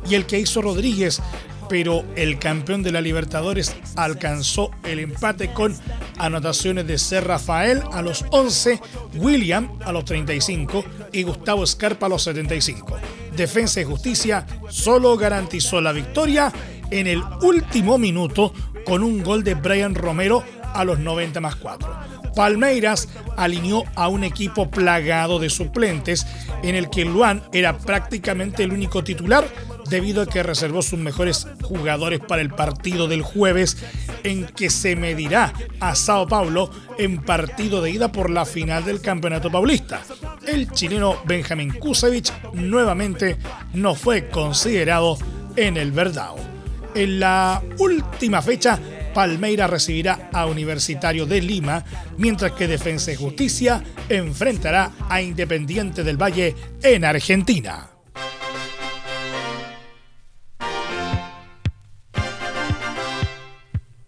y 0.08 0.14
el 0.14 0.26
que 0.26 0.38
hizo 0.38 0.62
Rodríguez, 0.62 1.20
pero 1.68 2.04
el 2.14 2.38
campeón 2.38 2.84
de 2.84 2.92
la 2.92 3.00
Libertadores 3.00 3.74
alcanzó 3.96 4.70
el 4.84 5.00
empate 5.00 5.52
con 5.52 5.76
anotaciones 6.16 6.86
de 6.86 6.98
Ser 6.98 7.26
Rafael 7.26 7.82
a 7.92 8.00
los 8.00 8.24
11, 8.30 8.80
William 9.16 9.78
a 9.84 9.90
los 9.90 10.04
35 10.04 10.84
y 11.12 11.24
Gustavo 11.24 11.66
Scarpa 11.66 12.06
a 12.06 12.08
los 12.08 12.22
75. 12.22 12.96
Defensa 13.36 13.80
y 13.80 13.84
Justicia 13.84 14.46
solo 14.68 15.16
garantizó 15.16 15.80
la 15.80 15.90
victoria 15.90 16.52
en 16.90 17.06
el 17.06 17.22
último 17.42 17.98
minuto 17.98 18.52
con 18.90 19.04
un 19.04 19.22
gol 19.22 19.44
de 19.44 19.54
Brian 19.54 19.94
Romero 19.94 20.42
a 20.74 20.82
los 20.84 20.98
90 20.98 21.40
más 21.40 21.54
4. 21.54 21.88
Palmeiras 22.34 23.08
alineó 23.36 23.84
a 23.94 24.08
un 24.08 24.24
equipo 24.24 24.68
plagado 24.68 25.38
de 25.38 25.48
suplentes 25.48 26.26
en 26.64 26.74
el 26.74 26.90
que 26.90 27.04
Luan 27.04 27.40
era 27.52 27.78
prácticamente 27.78 28.64
el 28.64 28.72
único 28.72 29.04
titular 29.04 29.46
debido 29.88 30.22
a 30.22 30.26
que 30.26 30.42
reservó 30.42 30.82
sus 30.82 30.98
mejores 30.98 31.46
jugadores 31.62 32.18
para 32.18 32.42
el 32.42 32.50
partido 32.50 33.06
del 33.06 33.22
jueves 33.22 33.76
en 34.24 34.46
que 34.46 34.70
se 34.70 34.96
medirá 34.96 35.52
a 35.78 35.94
Sao 35.94 36.26
Paulo 36.26 36.72
en 36.98 37.22
partido 37.22 37.82
de 37.82 37.92
ida 37.92 38.10
por 38.10 38.28
la 38.28 38.44
final 38.44 38.84
del 38.84 39.00
Campeonato 39.00 39.52
Paulista. 39.52 40.02
El 40.48 40.68
chileno 40.72 41.14
Benjamín 41.26 41.74
Kusevich 41.74 42.32
nuevamente 42.54 43.38
no 43.72 43.94
fue 43.94 44.28
considerado 44.28 45.16
en 45.54 45.76
el 45.76 45.92
Verdao. 45.92 46.49
En 46.94 47.20
la 47.20 47.62
última 47.78 48.42
fecha, 48.42 48.78
Palmeira 49.14 49.66
recibirá 49.66 50.30
a 50.32 50.46
Universitario 50.46 51.26
de 51.26 51.40
Lima, 51.40 51.84
mientras 52.16 52.52
que 52.52 52.66
Defensa 52.66 53.12
y 53.12 53.16
Justicia 53.16 53.82
enfrentará 54.08 54.92
a 55.08 55.20
Independiente 55.20 56.02
del 56.02 56.20
Valle 56.20 56.54
en 56.82 57.04
Argentina. 57.04 57.90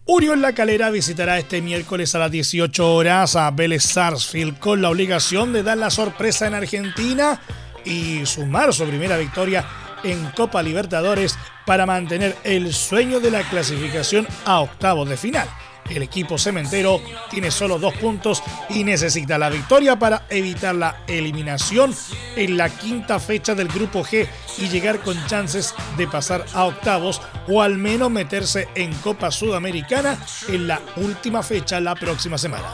Unión 0.05 0.43
La 0.43 0.53
Calera 0.53 0.91
visitará 0.91 1.39
este 1.39 1.63
miércoles 1.63 2.15
a 2.15 2.19
las 2.19 2.31
18 2.31 2.95
horas 2.95 3.35
a 3.35 3.51
Vélez 3.51 3.85
Sarsfield 3.85 4.59
con 4.59 4.83
la 4.83 4.91
obligación 4.91 5.53
de 5.53 5.63
dar 5.63 5.79
la 5.79 5.91
sorpresa 5.91 6.47
en 6.47 6.55
Argentina 6.55 7.41
y 7.85 8.27
sumar 8.27 8.75
su 8.75 8.85
primera 8.85 9.17
victoria 9.17 9.65
en 10.05 10.25
Copa 10.31 10.63
Libertadores 10.63 11.39
para 11.67 11.87
mantener 11.87 12.37
el 12.45 12.73
sueño 12.73 13.21
de 13.21 13.31
la 13.31 13.43
clasificación 13.49 14.27
a 14.45 14.61
octavos 14.61 15.09
de 15.09 15.17
final. 15.17 15.49
El 15.91 16.03
equipo 16.03 16.39
cementero 16.39 17.01
tiene 17.29 17.51
solo 17.51 17.79
dos 17.79 17.95
puntos 17.95 18.43
y 18.71 18.85
necesita 18.85 19.37
la 19.37 19.51
victoria 19.51 19.99
para 19.99 20.27
evitar 20.31 20.75
la 20.75 21.03
eliminación 21.07 21.95
en 22.37 22.57
la 22.57 22.71
quinta 22.71 23.19
fecha 23.19 23.55
del 23.55 23.69
grupo 23.69 24.05
G 24.05 24.27
y 24.59 24.69
llegar 24.69 25.01
con 25.01 25.17
chances 25.27 25.75
de 25.97 26.07
pasar 26.07 26.45
a 26.55 26.65
octavos 26.65 27.21
o 27.49 27.63
al 27.63 27.79
menos 27.79 28.11
meterse 28.11 28.69
en 28.75 28.95
Copa 28.95 29.31
Sudamericana 29.31 30.19
en 30.49 30.69
la 30.69 30.81
última 30.97 31.43
fecha 31.43 31.81
la 31.81 31.95
próxima 31.95 32.39
semana. 32.39 32.69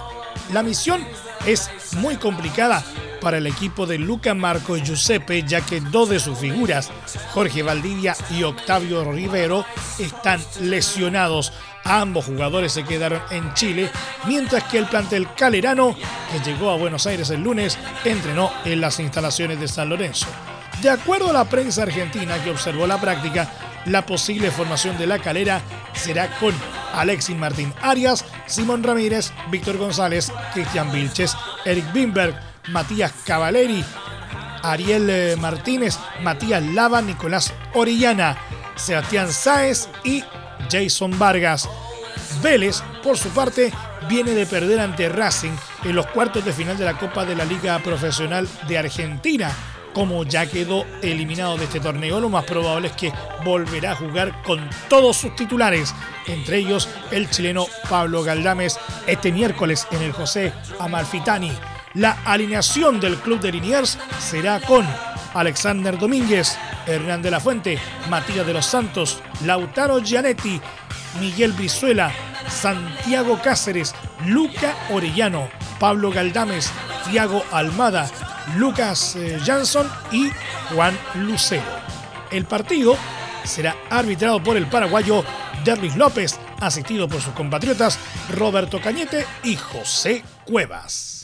La 0.53 0.63
misión 0.63 1.05
es 1.47 1.71
muy 1.95 2.17
complicada 2.17 2.85
para 3.21 3.39
el 3.39 3.47
equipo 3.47 3.87
de 3.87 3.99
Luca 3.99 4.35
Marco 4.35 4.77
Giuseppe, 4.77 5.43
ya 5.43 5.61
que 5.61 5.81
dos 5.81 6.09
de 6.09 6.21
sus 6.21 6.39
figuras, 6.39 6.91
Jorge 7.33 7.63
Valdivia 7.63 8.17
y 8.31 8.43
Octavio 8.43 9.11
Rivero, 9.11 9.65
están 9.99 10.41
lesionados. 10.61 11.53
Ambos 11.85 12.27
jugadores 12.27 12.73
se 12.73 12.85
quedaron 12.85 13.21
en 13.31 13.53
Chile, 13.55 13.91
mientras 14.27 14.65
que 14.65 14.79
el 14.79 14.87
plantel 14.87 15.27
calerano, 15.35 15.97
que 16.31 16.51
llegó 16.51 16.71
a 16.71 16.77
Buenos 16.77 17.07
Aires 17.07 17.31
el 17.31 17.43
lunes, 17.43 17.79
entrenó 18.05 18.51
en 18.65 18.81
las 18.81 19.01
instalaciones 19.01 19.59
de 19.59 19.69
San 19.69 19.89
Lorenzo. 19.89 20.27
De 20.83 20.91
acuerdo 20.91 21.31
a 21.31 21.33
la 21.33 21.45
prensa 21.45 21.83
argentina 21.83 22.43
que 22.45 22.51
observó 22.51 22.87
la 22.87 23.01
práctica, 23.01 23.51
la 23.87 24.07
posible 24.07 24.51
formación 24.51 24.99
de 24.99 25.07
la 25.07 25.19
calera 25.19 25.61
será 25.95 26.29
con 26.39 26.55
Alexis 26.93 27.37
Martín 27.37 27.73
Arias, 27.83 28.25
Simón 28.47 28.83
Ramírez, 28.83 29.33
Víctor 29.51 29.77
González, 29.77 30.33
Cristian 30.53 30.91
Vilches, 30.93 31.37
Eric 31.65 31.93
Bimberg, 31.93 32.35
Matías 32.69 33.13
Cavaleri, 33.25 33.85
Ariel 34.63 35.09
eh, 35.11 35.37
Martínez, 35.37 35.99
Matías 36.23 36.63
Lava, 36.63 37.01
Nicolás 37.03 37.53
Orellana, 37.75 38.37
Sebastián 38.77 39.33
Sáez 39.33 39.89
y 40.05 40.23
Jason 40.71 41.19
Vargas. 41.19 41.69
Vélez, 42.43 42.83
por 43.03 43.17
su 43.17 43.29
parte, 43.31 43.73
viene 44.09 44.33
de 44.33 44.47
perder 44.47 44.81
ante 44.81 45.09
Racing 45.09 45.53
en 45.85 45.95
los 45.97 46.07
cuartos 46.07 46.45
de 46.45 46.53
final 46.53 46.77
de 46.77 46.85
la 46.85 46.99
Copa 46.99 47.25
de 47.25 47.35
la 47.35 47.45
Liga 47.45 47.79
Profesional 47.81 48.49
de 48.69 48.79
Argentina. 48.79 49.53
Como 49.99 50.23
ya 50.23 50.47
quedó 50.47 50.87
eliminado 51.03 51.57
de 51.57 51.65
este 51.65 51.81
torneo, 51.81 52.21
lo 52.21 52.29
más 52.29 52.45
probable 52.45 52.87
es 52.87 52.95
que 52.95 53.13
volverá 53.45 53.91
a 53.91 53.97
jugar 53.97 54.45
con 54.45 54.61
todos 54.89 55.17
sus 55.17 55.35
titulares, 55.35 55.93
entre 56.29 56.59
ellos 56.59 56.89
el 57.11 57.29
chileno 57.29 57.67
Pablo 57.91 58.23
Galdames, 58.23 58.79
este 59.09 59.33
miércoles 59.33 59.89
en 59.91 60.01
el 60.03 60.13
José 60.13 60.53
Amalfitani. 60.79 61.51
La 61.95 62.17
alineación 62.25 63.01
del 63.01 63.17
club 63.17 63.41
de 63.41 63.51
Liniers 63.51 63.99
será 64.21 64.61
con 64.61 64.87
Alexander 65.35 65.99
Domínguez, 65.99 66.57
Hernán 66.87 67.21
de 67.21 67.33
la 67.33 67.41
Fuente, 67.41 67.77
Matías 68.09 68.47
de 68.47 68.53
los 68.53 68.67
Santos, 68.67 69.21
Lautaro 69.45 69.99
Gianetti, 69.99 70.61
Miguel 71.19 71.51
Brizuela, 71.55 72.13
Santiago 72.49 73.41
Cáceres, 73.43 73.97
Luca 74.27 74.77
Orellano, 74.91 75.49
Pablo 75.81 76.13
Galdames, 76.13 76.71
Thiago 77.11 77.43
Almada, 77.51 78.09
Lucas 78.57 79.17
eh, 79.17 79.39
Jansson 79.45 79.89
y 80.13 80.31
Juan 80.73 80.97
Lucero. 81.15 81.63
El 82.31 82.45
partido 82.45 82.97
será 83.45 83.77
arbitrado 83.91 84.43
por 84.43 84.57
el 84.57 84.67
paraguayo 84.67 85.25
Derlis 85.65 85.97
López, 85.97 86.39
asistido 86.61 87.09
por 87.09 87.21
sus 87.21 87.35
compatriotas 87.35 87.99
Roberto 88.35 88.81
Cañete 88.81 89.25
y 89.45 89.57
José 89.57 90.23
Cuevas. 90.45 91.19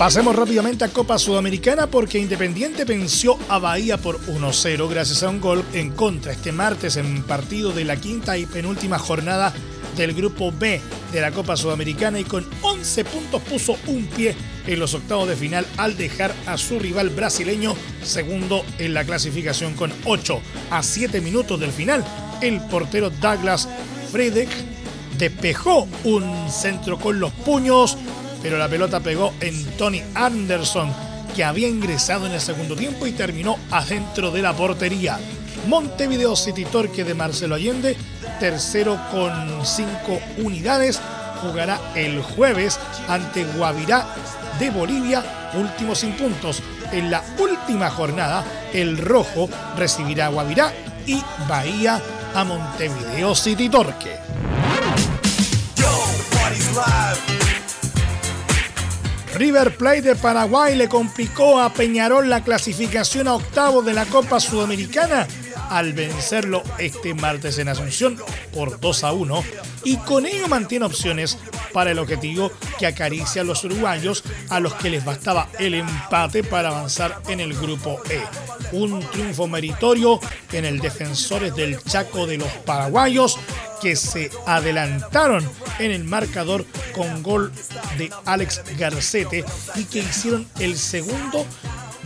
Pasemos 0.00 0.34
rápidamente 0.34 0.82
a 0.86 0.88
Copa 0.88 1.18
Sudamericana 1.18 1.86
porque 1.86 2.18
Independiente 2.18 2.86
venció 2.86 3.36
a 3.50 3.58
Bahía 3.58 3.98
por 3.98 4.18
1-0 4.28 4.88
gracias 4.88 5.22
a 5.22 5.28
un 5.28 5.42
gol 5.42 5.62
en 5.74 5.90
contra 5.90 6.32
este 6.32 6.52
martes 6.52 6.96
en 6.96 7.22
partido 7.22 7.70
de 7.72 7.84
la 7.84 7.96
quinta 7.96 8.38
y 8.38 8.46
penúltima 8.46 8.98
jornada 8.98 9.52
del 9.96 10.14
grupo 10.14 10.52
B 10.52 10.80
de 11.12 11.20
la 11.20 11.32
Copa 11.32 11.56
Sudamericana 11.56 12.20
y 12.20 12.24
con 12.24 12.48
11 12.62 13.04
puntos 13.04 13.42
puso 13.42 13.76
un 13.86 14.06
pie 14.06 14.34
en 14.66 14.78
los 14.78 14.94
octavos 14.94 15.28
de 15.28 15.36
final 15.36 15.66
al 15.76 15.96
dejar 15.96 16.32
a 16.46 16.56
su 16.56 16.78
rival 16.78 17.10
brasileño 17.10 17.74
segundo 18.02 18.64
en 18.78 18.94
la 18.94 19.04
clasificación 19.04 19.74
con 19.74 19.92
8 20.04 20.40
a 20.70 20.82
7 20.82 21.20
minutos 21.20 21.58
del 21.58 21.72
final. 21.72 22.04
El 22.40 22.60
portero 22.62 23.10
Douglas 23.10 23.68
Friedrich 24.10 24.50
despejó 25.18 25.88
un 26.04 26.50
centro 26.50 26.98
con 26.98 27.20
los 27.20 27.32
puños 27.32 27.98
pero 28.42 28.58
la 28.58 28.68
pelota 28.68 29.00
pegó 29.00 29.34
en 29.40 29.64
Tony 29.76 30.02
Anderson, 30.14 30.92
que 31.34 31.44
había 31.44 31.68
ingresado 31.68 32.26
en 32.26 32.32
el 32.32 32.40
segundo 32.40 32.74
tiempo 32.74 33.06
y 33.06 33.12
terminó 33.12 33.58
adentro 33.70 34.30
de 34.30 34.42
la 34.42 34.54
portería. 34.56 35.18
Montevideo 35.68 36.34
City 36.36 36.64
Torque 36.64 37.04
de 37.04 37.14
Marcelo 37.14 37.54
Allende, 37.54 37.96
tercero 38.40 38.98
con 39.12 39.64
cinco 39.64 40.18
unidades, 40.38 41.00
jugará 41.42 41.78
el 41.94 42.22
jueves 42.22 42.80
ante 43.06 43.44
Guavirá 43.44 44.06
de 44.58 44.70
Bolivia, 44.70 45.22
último 45.54 45.94
sin 45.94 46.14
puntos. 46.14 46.62
En 46.90 47.10
la 47.10 47.22
última 47.38 47.90
jornada, 47.90 48.44
el 48.72 48.98
Rojo 48.98 49.48
recibirá 49.76 50.26
a 50.26 50.30
Guavirá 50.30 50.72
y 51.06 51.22
Bahía 51.48 52.00
a 52.34 52.44
Montevideo 52.44 53.34
City 53.34 53.68
Torque. 53.68 54.18
River 59.34 59.76
Plate 59.76 60.02
de 60.02 60.16
Paraguay 60.16 60.76
le 60.76 60.88
complicó 60.88 61.60
a 61.60 61.72
Peñarol 61.72 62.28
la 62.28 62.42
clasificación 62.42 63.28
a 63.28 63.34
octavo 63.34 63.82
de 63.82 63.94
la 63.94 64.04
Copa 64.06 64.40
Sudamericana 64.40 65.26
al 65.70 65.92
vencerlo 65.92 66.62
este 66.78 67.14
martes 67.14 67.58
en 67.58 67.68
Asunción 67.68 68.18
por 68.52 68.80
2 68.80 69.04
a 69.04 69.12
1 69.12 69.44
y 69.84 69.96
con 69.98 70.26
ello 70.26 70.48
mantiene 70.48 70.84
opciones 70.84 71.38
para 71.72 71.90
el 71.90 71.98
objetivo 71.98 72.50
que 72.78 72.86
acaricia 72.86 73.42
a 73.42 73.44
los 73.44 73.64
uruguayos 73.64 74.24
a 74.48 74.60
los 74.60 74.74
que 74.74 74.90
les 74.90 75.04
bastaba 75.04 75.48
el 75.58 75.74
empate 75.74 76.42
para 76.42 76.70
avanzar 76.70 77.20
en 77.28 77.40
el 77.40 77.54
grupo 77.54 78.00
E. 78.10 78.20
Un 78.72 79.00
triunfo 79.10 79.48
meritorio 79.48 80.20
en 80.52 80.64
el 80.64 80.80
Defensores 80.80 81.54
del 81.54 81.82
Chaco 81.82 82.26
de 82.26 82.38
los 82.38 82.48
paraguayos 82.64 83.38
que 83.80 83.96
se 83.96 84.30
adelantaron 84.46 85.48
en 85.78 85.90
el 85.90 86.04
marcador 86.04 86.64
con 86.94 87.22
gol 87.22 87.52
de 87.98 88.10
Alex 88.26 88.62
Garcete 88.78 89.44
y 89.74 89.84
que 89.84 90.00
hicieron 90.00 90.46
el 90.58 90.76
segundo 90.76 91.46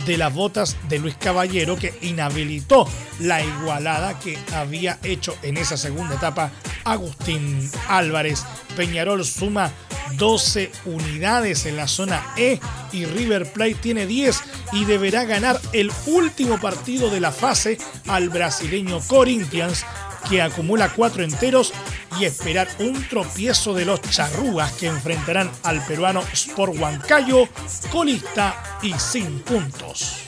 de 0.05 0.17
las 0.17 0.33
botas 0.33 0.77
de 0.87 0.99
Luis 0.99 1.15
Caballero 1.15 1.75
que 1.75 1.93
inhabilitó 2.01 2.87
la 3.19 3.43
igualada 3.43 4.19
que 4.19 4.37
había 4.53 4.99
hecho 5.03 5.35
en 5.41 5.57
esa 5.57 5.77
segunda 5.77 6.15
etapa 6.15 6.51
Agustín 6.83 7.69
Álvarez. 7.87 8.43
Peñarol 8.75 9.25
suma 9.25 9.71
12 10.17 10.71
unidades 10.85 11.65
en 11.65 11.77
la 11.77 11.87
zona 11.87 12.23
E 12.37 12.59
y 12.91 13.05
River 13.05 13.51
Plate 13.51 13.75
tiene 13.75 14.05
10 14.05 14.41
y 14.73 14.85
deberá 14.85 15.25
ganar 15.25 15.59
el 15.73 15.91
último 16.05 16.59
partido 16.59 17.09
de 17.09 17.19
la 17.19 17.31
fase 17.31 17.77
al 18.07 18.29
brasileño 18.29 18.99
Corinthians 19.07 19.85
que 20.29 20.41
acumula 20.41 20.91
cuatro 20.93 21.23
enteros 21.23 21.73
y 22.19 22.25
esperar 22.25 22.67
un 22.79 23.03
tropiezo 23.07 23.73
de 23.73 23.85
los 23.85 24.01
charrúas 24.01 24.73
que 24.73 24.87
enfrentarán 24.87 25.49
al 25.63 25.85
peruano 25.85 26.21
Sport 26.33 26.77
Huancayo, 26.77 27.47
colista 27.91 28.79
y 28.81 28.93
sin 28.93 29.39
puntos. 29.39 30.25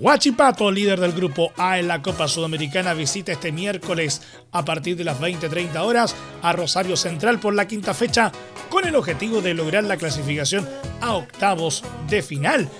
Huachipato, 0.00 0.70
líder 0.70 1.00
del 1.00 1.12
grupo 1.12 1.52
A 1.56 1.80
en 1.80 1.88
la 1.88 2.02
Copa 2.02 2.28
Sudamericana, 2.28 2.94
visita 2.94 3.32
este 3.32 3.50
miércoles 3.50 4.22
a 4.52 4.64
partir 4.64 4.96
de 4.96 5.02
las 5.02 5.18
20-30 5.18 5.76
horas 5.80 6.14
a 6.40 6.52
Rosario 6.52 6.96
Central 6.96 7.40
por 7.40 7.52
la 7.52 7.66
quinta 7.66 7.94
fecha 7.94 8.30
con 8.68 8.86
el 8.86 8.94
objetivo 8.94 9.40
de 9.40 9.54
lograr 9.54 9.82
la 9.82 9.96
clasificación 9.96 10.68
a 11.00 11.14
octavos 11.14 11.82
de 12.08 12.22
final. 12.22 12.70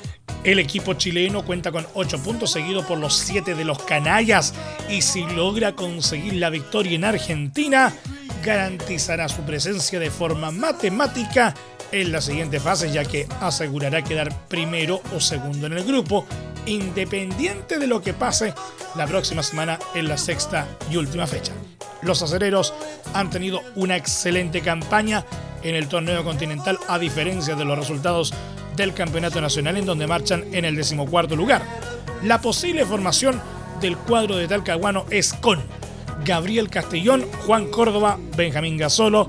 El 0.44 0.58
equipo 0.58 0.94
chileno 0.94 1.44
cuenta 1.44 1.72
con 1.72 1.86
8 1.94 2.22
puntos 2.22 2.52
seguido 2.52 2.86
por 2.86 2.98
los 2.98 3.16
7 3.16 3.54
de 3.54 3.64
los 3.64 3.82
canallas 3.82 4.54
y 4.88 5.02
si 5.02 5.24
logra 5.26 5.74
conseguir 5.74 6.34
la 6.34 6.50
victoria 6.50 6.94
en 6.94 7.04
Argentina, 7.04 7.92
garantizará 8.44 9.28
su 9.28 9.42
presencia 9.42 9.98
de 9.98 10.10
forma 10.10 10.50
matemática 10.50 11.54
en 11.92 12.12
la 12.12 12.20
siguiente 12.20 12.60
fase 12.60 12.92
ya 12.92 13.04
que 13.04 13.26
asegurará 13.40 14.02
quedar 14.02 14.46
primero 14.48 15.00
o 15.14 15.20
segundo 15.20 15.66
en 15.66 15.72
el 15.74 15.84
grupo, 15.84 16.26
independiente 16.66 17.78
de 17.78 17.86
lo 17.86 18.02
que 18.02 18.14
pase 18.14 18.54
la 18.94 19.06
próxima 19.06 19.42
semana 19.42 19.78
en 19.94 20.08
la 20.08 20.18
sexta 20.18 20.66
y 20.90 20.96
última 20.96 21.26
fecha. 21.26 21.52
Los 22.02 22.22
acereros 22.22 22.74
han 23.14 23.30
tenido 23.30 23.60
una 23.74 23.96
excelente 23.96 24.60
campaña 24.60 25.24
en 25.62 25.74
el 25.74 25.88
torneo 25.88 26.22
continental 26.24 26.78
a 26.88 26.98
diferencia 26.98 27.56
de 27.56 27.64
los 27.64 27.78
resultados 27.78 28.32
del 28.78 28.94
Campeonato 28.94 29.40
Nacional 29.40 29.76
en 29.76 29.84
donde 29.84 30.06
marchan 30.06 30.44
en 30.52 30.64
el 30.64 30.76
decimocuarto 30.76 31.36
lugar. 31.36 31.62
La 32.22 32.40
posible 32.40 32.86
formación 32.86 33.40
del 33.80 33.96
cuadro 33.96 34.36
de 34.36 34.48
Talcahuano 34.48 35.04
es 35.10 35.34
con 35.34 35.60
Gabriel 36.24 36.70
Castellón, 36.70 37.26
Juan 37.46 37.66
Córdoba, 37.70 38.18
Benjamín 38.36 38.78
Gasolo, 38.78 39.28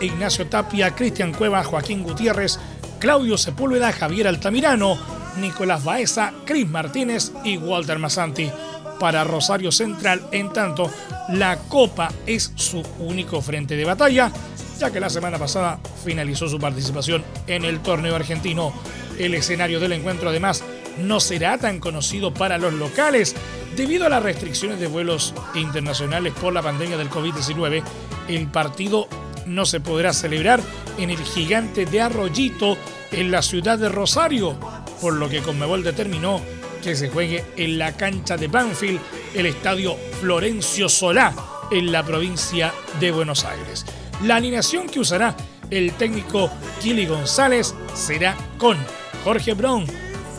Ignacio 0.00 0.46
Tapia, 0.46 0.94
Cristian 0.94 1.34
Cueva, 1.34 1.62
Joaquín 1.62 2.02
Gutiérrez, 2.02 2.58
Claudio 2.98 3.36
Sepúlveda, 3.36 3.92
Javier 3.92 4.26
Altamirano, 4.26 4.98
Nicolás 5.38 5.84
Baeza, 5.84 6.32
Cris 6.44 6.66
Martínez 6.66 7.32
y 7.44 7.58
Walter 7.58 7.98
Masanti. 7.98 8.50
Para 8.98 9.22
Rosario 9.22 9.70
Central, 9.70 10.22
en 10.32 10.52
tanto, 10.52 10.90
la 11.28 11.56
Copa 11.68 12.10
es 12.26 12.52
su 12.56 12.82
único 12.98 13.40
frente 13.42 13.76
de 13.76 13.84
batalla 13.84 14.32
ya 14.78 14.90
que 14.90 15.00
la 15.00 15.10
semana 15.10 15.38
pasada 15.38 15.78
finalizó 16.04 16.48
su 16.48 16.58
participación 16.58 17.24
en 17.46 17.64
el 17.64 17.80
torneo 17.80 18.14
argentino. 18.14 18.72
El 19.18 19.34
escenario 19.34 19.80
del 19.80 19.92
encuentro 19.92 20.28
además 20.28 20.62
no 20.98 21.20
será 21.20 21.58
tan 21.58 21.80
conocido 21.80 22.32
para 22.32 22.58
los 22.58 22.72
locales 22.72 23.34
debido 23.76 24.06
a 24.06 24.08
las 24.08 24.22
restricciones 24.22 24.78
de 24.80 24.86
vuelos 24.86 25.34
internacionales 25.54 26.32
por 26.40 26.52
la 26.52 26.62
pandemia 26.62 26.96
del 26.96 27.10
COVID-19. 27.10 27.82
El 28.28 28.46
partido 28.48 29.08
no 29.46 29.66
se 29.66 29.80
podrá 29.80 30.12
celebrar 30.12 30.60
en 30.98 31.10
el 31.10 31.18
gigante 31.18 31.86
de 31.86 32.00
Arroyito 32.00 32.76
en 33.10 33.30
la 33.30 33.42
ciudad 33.42 33.78
de 33.78 33.88
Rosario, 33.88 34.58
por 35.00 35.14
lo 35.14 35.28
que 35.28 35.40
Conmebol 35.40 35.82
determinó 35.82 36.40
que 36.82 36.94
se 36.94 37.08
juegue 37.08 37.44
en 37.56 37.78
la 37.78 37.96
cancha 37.96 38.36
de 38.36 38.48
Banfield, 38.48 39.00
el 39.34 39.46
estadio 39.46 39.96
Florencio 40.20 40.88
Solá, 40.88 41.34
en 41.70 41.90
la 41.90 42.04
provincia 42.04 42.72
de 43.00 43.10
Buenos 43.10 43.44
Aires. 43.44 43.84
La 44.22 44.36
alineación 44.36 44.88
que 44.88 44.98
usará 45.00 45.36
el 45.70 45.92
técnico 45.92 46.50
Kili 46.82 47.06
González 47.06 47.74
será 47.94 48.36
con 48.58 48.76
Jorge 49.22 49.54
Brown, 49.54 49.86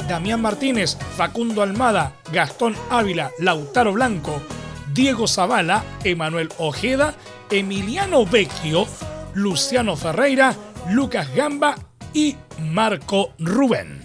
Damián 0.07 0.41
Martínez, 0.41 0.97
Facundo 1.15 1.61
Almada, 1.61 2.13
Gastón 2.31 2.75
Ávila, 2.89 3.31
Lautaro 3.39 3.93
Blanco, 3.93 4.41
Diego 4.93 5.27
Zavala, 5.27 5.83
Emanuel 6.03 6.49
Ojeda, 6.57 7.15
Emiliano 7.49 8.25
Vecchio, 8.25 8.85
Luciano 9.33 9.95
Ferreira, 9.95 10.55
Lucas 10.89 11.33
Gamba 11.33 11.75
y 12.13 12.35
Marco 12.59 13.31
Rubén. 13.39 14.01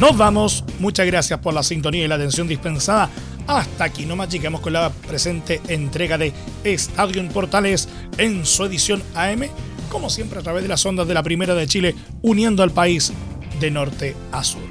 Nos 0.00 0.16
vamos. 0.16 0.64
Muchas 0.78 1.06
gracias 1.06 1.38
por 1.40 1.54
la 1.54 1.62
sintonía 1.62 2.04
y 2.04 2.08
la 2.08 2.16
atención 2.16 2.48
dispensada. 2.48 3.08
Hasta 3.46 3.84
aquí 3.84 4.06
nomás 4.06 4.28
llegamos 4.28 4.60
con 4.60 4.72
la 4.72 4.90
presente 4.90 5.60
entrega 5.68 6.18
de 6.18 6.32
Estadio 6.64 7.20
en 7.20 7.28
Portales 7.28 7.88
en 8.18 8.44
su 8.44 8.64
edición 8.64 9.02
AM, 9.14 9.42
como 9.88 10.10
siempre 10.10 10.40
a 10.40 10.42
través 10.42 10.64
de 10.64 10.68
las 10.68 10.84
ondas 10.84 11.06
de 11.06 11.14
la 11.14 11.22
Primera 11.22 11.54
de 11.54 11.68
Chile, 11.68 11.94
uniendo 12.22 12.64
al 12.64 12.72
país 12.72 13.12
de 13.60 13.70
norte 13.70 14.16
a 14.32 14.42
sur. 14.42 14.62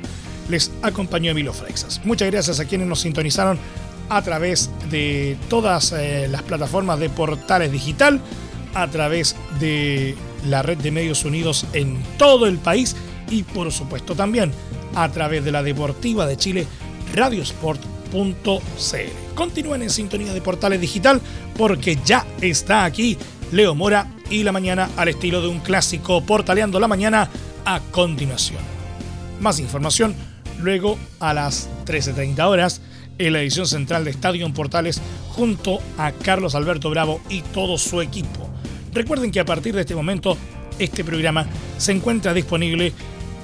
Les 0.50 0.72
acompañó 0.82 1.32
Emilio 1.32 1.54
Freixas. 1.54 2.02
Muchas 2.04 2.30
gracias 2.30 2.60
a 2.60 2.66
quienes 2.66 2.88
nos 2.88 3.00
sintonizaron 3.00 3.58
a 4.10 4.22
través 4.22 4.70
de 4.90 5.38
todas 5.50 5.94
eh, 5.94 6.28
las 6.30 6.44
plataformas 6.44 7.00
de 7.00 7.10
Portales 7.10 7.72
Digital, 7.72 8.20
a 8.74 8.88
través 8.90 9.38
de 9.58 10.16
la 10.46 10.62
red 10.62 10.78
de 10.78 10.92
medios 10.92 11.24
unidos 11.24 11.66
en 11.72 12.04
todo 12.18 12.46
el 12.46 12.58
país 12.58 12.96
y 13.30 13.44
por 13.44 13.72
supuesto 13.72 14.16
también 14.16 14.52
a 14.96 15.10
través 15.10 15.46
de 15.46 15.52
la 15.54 15.64
Deportiva 15.64 16.28
de 16.28 16.36
Chile, 16.36 16.68
Radio 17.14 17.42
Sport 17.42 17.95
Continúen 19.36 19.82
en 19.82 19.90
sintonía 19.90 20.34
de 20.34 20.42
Portales 20.42 20.82
Digital 20.82 21.22
porque 21.58 21.98
ya 22.06 22.26
está 22.42 22.86
aquí 22.86 23.18
Leo 23.52 23.76
Mora 23.76 24.12
y 24.30 24.44
la 24.44 24.52
mañana 24.52 24.90
al 24.98 25.10
estilo 25.10 25.42
de 25.42 25.48
un 25.48 25.60
clásico 25.60 26.22
Portaleando 26.22 26.80
la 26.80 26.88
mañana 26.88 27.30
a 27.66 27.80
continuación. 27.92 28.62
Más 29.40 29.60
información 29.60 30.16
luego 30.60 30.98
a 31.20 31.34
las 31.34 31.70
13.30 31.86 32.48
horas 32.48 32.82
en 33.18 33.34
la 33.34 33.42
edición 33.42 33.68
central 33.68 34.06
de 34.06 34.12
Estadio 34.12 34.52
Portales 34.54 35.02
junto 35.30 35.80
a 35.98 36.12
Carlos 36.12 36.56
Alberto 36.56 36.90
Bravo 36.90 37.22
y 37.30 37.42
todo 37.42 37.78
su 37.78 38.02
equipo. 38.02 38.50
Recuerden 38.94 39.32
que 39.32 39.40
a 39.40 39.46
partir 39.46 39.76
de 39.76 39.82
este 39.82 39.96
momento 39.96 40.38
este 40.80 41.04
programa 41.04 41.46
se 41.78 41.92
encuentra 41.92 42.34
disponible 42.34 42.94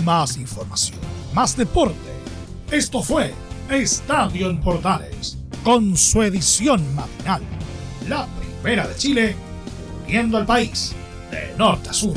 Más 0.03 0.37
información, 0.37 0.99
más 1.33 1.57
deporte. 1.57 1.95
Esto 2.71 3.03
fue 3.03 3.33
Estadio 3.69 4.49
en 4.49 4.61
Portales, 4.61 5.37
con 5.63 5.97
su 5.97 6.23
edición 6.23 6.95
matinal. 6.95 7.43
La 8.07 8.27
primera 8.61 8.87
de 8.87 8.95
Chile, 8.95 9.35
viendo 10.07 10.37
al 10.37 10.45
país 10.45 10.93
de 11.31 11.53
norte 11.57 11.89
a 11.89 11.93
sur. 11.93 12.15